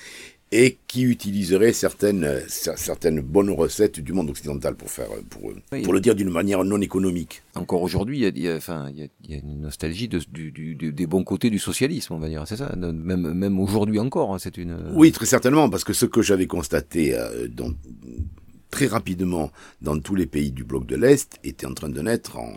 et 0.53 0.79
qui 0.87 1.03
utiliserait 1.03 1.73
certaines, 1.73 2.43
certaines 2.47 3.21
bonnes 3.21 3.51
recettes 3.51 4.01
du 4.01 4.13
monde 4.13 4.29
occidental 4.29 4.75
pour 4.75 4.91
faire, 4.91 5.09
pour, 5.31 5.51
pour 5.83 5.93
le 5.95 6.01
dire 6.01 6.15
d'une 6.15 6.29
manière 6.29 6.63
non 6.63 6.79
économique. 6.83 7.43
Encore 7.55 7.81
aujourd'hui, 7.81 8.21
il 8.21 8.39
y 8.39 8.49
a, 8.49 8.57
enfin, 8.57 8.91
il 8.95 9.11
y 9.31 9.35
a, 9.35 9.39
une 9.39 9.63
nostalgie 9.63 10.09
de, 10.09 10.21
du, 10.31 10.53
du, 10.53 10.75
des 10.75 11.07
bons 11.07 11.25
côtés 11.25 11.49
du 11.49 11.59
socialisme, 11.59 12.13
on 12.13 12.19
va 12.19 12.29
dire, 12.29 12.45
c'est 12.47 12.59
ça. 12.59 12.75
Même, 12.77 13.33
même 13.33 13.59
aujourd'hui 13.59 13.99
encore, 13.99 14.35
hein, 14.35 14.39
c'est 14.39 14.59
une. 14.59 14.77
Oui, 14.95 15.11
très 15.11 15.27
certainement, 15.27 15.71
parce 15.71 15.85
que 15.85 15.95
ce 15.95 16.05
que 16.05 16.21
j'avais 16.21 16.47
constaté 16.47 17.15
euh, 17.17 17.49
dans, 17.49 17.73
très 18.73 18.87
rapidement 18.87 19.53
dans 19.83 20.01
tous 20.01 20.17
les 20.17 20.27
pays 20.27 20.51
du 20.51 20.65
bloc 20.65 20.87
de 20.87 20.97
l'Est 20.97 21.39
était 21.45 21.67
en 21.67 21.75
train 21.75 21.91
de 21.91 22.01
naître 22.01 22.39
en, 22.39 22.55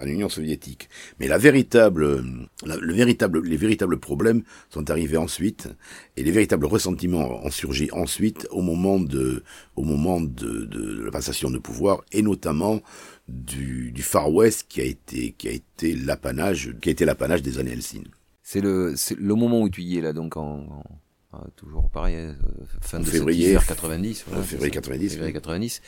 en, 0.00 0.06
Union 0.06 0.28
soviétique. 0.28 0.88
Mais 1.18 1.26
la 1.26 1.38
véritable, 1.38 2.24
le 2.64 2.94
véritable, 2.94 3.42
les 3.44 3.56
véritables 3.56 3.98
problèmes 3.98 4.42
sont 4.70 4.88
arrivés 4.90 5.18
ensuite, 5.18 5.68
et 6.16 6.22
les 6.22 6.30
véritables 6.30 6.66
ressentiments 6.66 7.44
ont 7.44 7.50
surgi 7.50 7.90
ensuite 7.92 8.46
au 8.50 8.62
moment 8.62 9.00
de, 9.00 9.42
au 9.76 9.82
moment 9.82 10.20
de, 10.20 10.64
de, 10.64 11.04
la 11.04 11.10
passation 11.10 11.50
de 11.50 11.58
pouvoir, 11.58 12.02
et 12.12 12.22
notamment 12.22 12.80
du, 13.28 13.90
du 13.90 14.02
Far 14.02 14.32
West 14.32 14.66
qui 14.68 14.80
a 14.80 14.84
été, 14.84 15.34
qui 15.36 15.48
a 15.48 15.52
été 15.52 15.96
l'apanage, 15.96 16.76
qui 16.80 16.90
a 16.90 16.92
été 16.92 17.04
l'apanage 17.04 17.42
des 17.42 17.58
années 17.58 17.72
Helsinki. 17.72 18.10
C'est 18.42 18.60
le, 18.60 18.94
le 19.18 19.34
moment 19.34 19.62
où 19.62 19.68
tu 19.68 19.82
y 19.82 19.98
es 19.98 20.00
là, 20.00 20.12
donc 20.12 20.36
en 20.36 20.84
ah, 21.32 21.44
toujours 21.54 21.88
pareil, 21.90 22.16
euh, 22.16 22.34
fin 22.80 22.98
de 22.98 23.04
février 23.04 23.56
90. 23.56 24.24
Voilà, 24.26 24.42
février 24.42 24.72
90. 24.72 25.12
Février 25.12 25.32
90. 25.32 25.82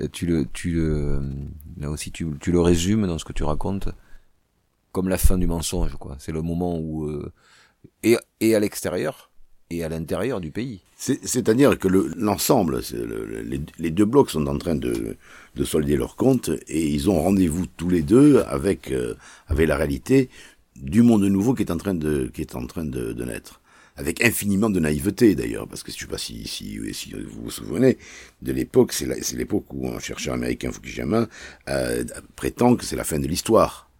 Euh, 0.00 0.08
tu 0.10 0.26
le, 0.26 0.46
tu 0.52 0.72
le, 0.72 1.22
là 1.78 1.88
aussi, 1.88 2.10
tu, 2.10 2.26
tu 2.40 2.50
le 2.50 2.60
résumes 2.60 3.06
dans 3.06 3.18
ce 3.18 3.24
que 3.24 3.32
tu 3.32 3.44
racontes 3.44 3.88
comme 4.90 5.08
la 5.08 5.18
fin 5.18 5.38
du 5.38 5.46
mensonge, 5.46 5.96
quoi. 5.96 6.16
C'est 6.18 6.32
le 6.32 6.42
moment 6.42 6.78
où, 6.78 7.06
euh, 7.06 7.32
et, 8.02 8.16
et 8.40 8.56
à 8.56 8.60
l'extérieur, 8.60 9.30
et 9.70 9.84
à 9.84 9.88
l'intérieur 9.88 10.40
du 10.40 10.50
pays. 10.50 10.82
C'est-à-dire 10.96 11.78
que 11.78 11.88
l'ensemble, 11.88 12.82
les, 13.44 13.60
les, 13.78 13.90
deux 13.90 14.04
blocs 14.04 14.30
sont 14.30 14.46
en 14.46 14.58
train 14.58 14.74
de, 14.74 15.16
de 15.54 15.64
solder 15.64 15.96
leurs 15.96 16.16
comptes 16.16 16.50
et 16.68 16.86
ils 16.86 17.08
ont 17.08 17.22
rendez-vous 17.22 17.66
tous 17.66 17.88
les 17.88 18.02
deux 18.02 18.40
avec, 18.46 18.92
avec 19.48 19.66
la 19.66 19.76
réalité 19.76 20.28
du 20.76 21.02
monde 21.02 21.24
nouveau 21.24 21.54
qui 21.54 21.62
est 21.62 21.72
en 21.72 21.78
train 21.78 21.94
de, 21.94 22.30
qui 22.34 22.42
est 22.42 22.54
en 22.54 22.66
train 22.66 22.84
de, 22.84 23.14
de 23.14 23.24
naître 23.24 23.61
avec 23.96 24.24
infiniment 24.24 24.70
de 24.70 24.80
naïveté 24.80 25.34
d'ailleurs, 25.34 25.68
parce 25.68 25.82
que 25.82 25.92
je 25.92 25.98
sais 25.98 26.06
pas 26.06 26.18
si, 26.18 26.46
si, 26.46 26.78
si 26.94 27.12
vous 27.12 27.44
vous 27.44 27.50
souvenez 27.50 27.98
de 28.40 28.52
l'époque, 28.52 28.92
c'est 28.92 29.32
l'époque 29.34 29.66
où 29.72 29.88
un 29.88 29.98
chercheur 29.98 30.34
américain, 30.34 30.72
Fukuyama, 30.72 31.28
euh, 31.68 32.04
prétend 32.36 32.76
que 32.76 32.84
c'est 32.84 32.96
la 32.96 33.04
fin 33.04 33.18
de 33.18 33.26
l'histoire. 33.26 33.90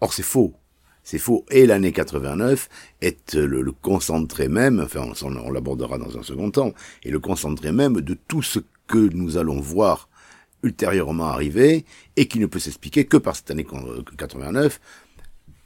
Or 0.00 0.12
c'est 0.12 0.22
faux. 0.22 0.54
C'est 1.02 1.18
faux. 1.18 1.44
Et 1.50 1.66
l'année 1.66 1.92
89 1.92 2.68
est 3.02 3.34
le, 3.34 3.60
le, 3.60 3.72
concentré 3.72 4.48
même, 4.48 4.80
enfin 4.80 5.06
on, 5.22 5.36
on 5.36 5.50
l'abordera 5.50 5.98
dans 5.98 6.16
un 6.16 6.22
second 6.22 6.50
temps, 6.50 6.72
et 7.02 7.10
le 7.10 7.18
concentré 7.18 7.72
même 7.72 8.00
de 8.00 8.14
tout 8.14 8.42
ce 8.42 8.60
que 8.86 8.98
nous 8.98 9.36
allons 9.36 9.60
voir 9.60 10.08
ultérieurement 10.62 11.26
arriver, 11.26 11.84
et 12.16 12.26
qui 12.26 12.38
ne 12.38 12.46
peut 12.46 12.58
s'expliquer 12.58 13.04
que 13.04 13.18
par 13.18 13.36
cette 13.36 13.50
année 13.50 13.66
89, 14.16 14.80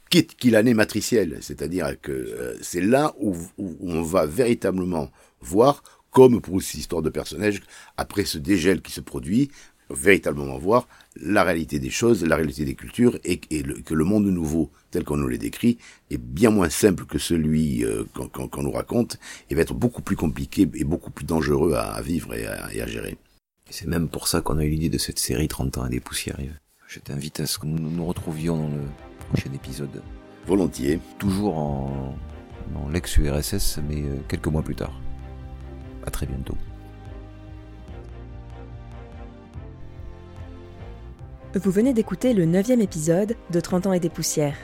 quitte 0.09 0.35
qu'il 0.35 0.51
l'année 0.51 0.73
matricielle, 0.73 1.37
c'est-à-dire 1.41 1.99
que 2.01 2.11
euh, 2.11 2.57
c'est 2.61 2.81
là 2.81 3.13
où, 3.19 3.35
on 3.57 4.01
va 4.01 4.25
véritablement 4.25 5.11
voir, 5.41 5.83
comme 6.11 6.41
pour 6.41 6.61
cette 6.61 6.79
histoire 6.79 7.01
de 7.01 7.09
personnage, 7.09 7.61
après 7.97 8.25
ce 8.25 8.37
dégel 8.37 8.81
qui 8.81 8.91
se 8.91 9.01
produit, 9.01 9.51
véritablement 9.89 10.57
voir 10.57 10.87
la 11.15 11.43
réalité 11.43 11.79
des 11.79 11.89
choses, 11.89 12.23
la 12.23 12.35
réalité 12.35 12.65
des 12.65 12.75
cultures, 12.75 13.17
et, 13.23 13.39
que 13.39 13.93
le 13.93 14.03
monde 14.03 14.25
nouveau, 14.25 14.71
tel 14.91 15.03
qu'on 15.03 15.17
nous 15.17 15.27
l'a 15.27 15.37
décrit, 15.37 15.77
est 16.09 16.17
bien 16.17 16.49
moins 16.49 16.69
simple 16.69 17.05
que 17.05 17.17
celui 17.17 17.83
euh, 17.83 18.03
qu'on 18.13 18.63
nous 18.63 18.71
raconte, 18.71 19.17
et 19.49 19.55
va 19.55 19.61
être 19.61 19.73
beaucoup 19.73 20.01
plus 20.01 20.15
compliqué 20.15 20.67
et 20.73 20.83
beaucoup 20.83 21.11
plus 21.11 21.25
dangereux 21.25 21.73
à, 21.73 22.01
vivre 22.01 22.33
et 22.33 22.45
à, 22.45 22.87
gérer. 22.87 23.17
C'est 23.69 23.87
même 23.87 24.09
pour 24.09 24.27
ça 24.27 24.41
qu'on 24.41 24.57
a 24.57 24.65
eu 24.65 24.71
l'idée 24.71 24.89
de 24.89 24.97
cette 24.97 25.19
série 25.19 25.47
30 25.47 25.77
ans 25.77 25.83
à 25.83 25.89
des 25.89 25.99
poussières. 25.99 26.39
Je 26.87 26.99
t'invite 26.99 27.39
à 27.39 27.45
ce 27.45 27.59
que 27.59 27.67
nous 27.67 27.89
nous 27.91 28.05
retrouvions 28.05 28.69
dans 28.69 28.75
le 28.75 28.81
prochain 29.29 29.53
épisode. 29.53 30.01
Volontiers. 30.45 30.99
Toujours 31.17 31.57
en, 31.57 32.13
en 32.75 32.89
l'ex-URSS, 32.89 33.79
mais 33.87 34.01
euh, 34.01 34.17
quelques 34.27 34.47
mois 34.47 34.63
plus 34.63 34.75
tard. 34.75 34.99
À 36.05 36.11
très 36.11 36.25
bientôt. 36.25 36.57
Vous 41.55 41.71
venez 41.71 41.93
d'écouter 41.93 42.33
le 42.33 42.43
neuvième 42.45 42.81
épisode 42.81 43.37
de 43.49 43.59
30 43.59 43.87
ans 43.87 43.93
et 43.93 43.99
des 43.99 44.09
poussières. 44.09 44.57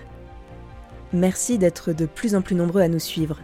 Merci 1.13 1.57
d'être 1.57 1.93
de 1.93 2.05
plus 2.05 2.35
en 2.35 2.41
plus 2.41 2.53
nombreux 2.55 2.81
à 2.81 2.87
nous 2.87 2.99
suivre. 2.99 3.39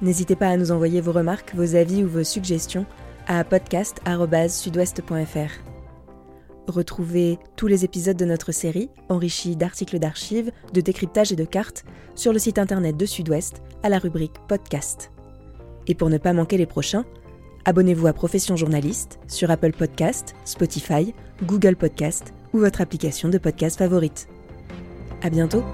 N'hésitez 0.00 0.36
pas 0.36 0.48
à 0.48 0.56
nous 0.56 0.72
envoyer 0.72 1.02
vos 1.02 1.12
remarques, 1.12 1.54
vos 1.54 1.76
avis 1.76 2.02
ou 2.02 2.08
vos 2.08 2.24
suggestions 2.24 2.86
à 3.26 3.44
podcast.sudouest.fr. 3.44 5.71
Retrouvez 6.68 7.38
tous 7.56 7.66
les 7.66 7.84
épisodes 7.84 8.16
de 8.16 8.24
notre 8.24 8.52
série, 8.52 8.88
enrichis 9.08 9.56
d'articles 9.56 9.98
d'archives, 9.98 10.52
de 10.72 10.80
décryptage 10.80 11.32
et 11.32 11.36
de 11.36 11.44
cartes, 11.44 11.84
sur 12.14 12.32
le 12.32 12.38
site 12.38 12.58
internet 12.58 12.96
de 12.96 13.06
Sud-Ouest 13.06 13.62
à 13.82 13.88
la 13.88 13.98
rubrique 13.98 14.34
Podcast. 14.48 15.10
Et 15.86 15.94
pour 15.94 16.08
ne 16.08 16.18
pas 16.18 16.32
manquer 16.32 16.58
les 16.58 16.66
prochains, 16.66 17.04
abonnez-vous 17.64 18.06
à 18.06 18.12
Profession 18.12 18.56
Journaliste 18.56 19.18
sur 19.26 19.50
Apple 19.50 19.72
Podcast, 19.72 20.34
Spotify, 20.44 21.14
Google 21.44 21.76
Podcast 21.76 22.32
ou 22.52 22.58
votre 22.58 22.80
application 22.80 23.28
de 23.28 23.38
podcast 23.38 23.78
favorite. 23.78 24.28
À 25.22 25.30
bientôt! 25.30 25.64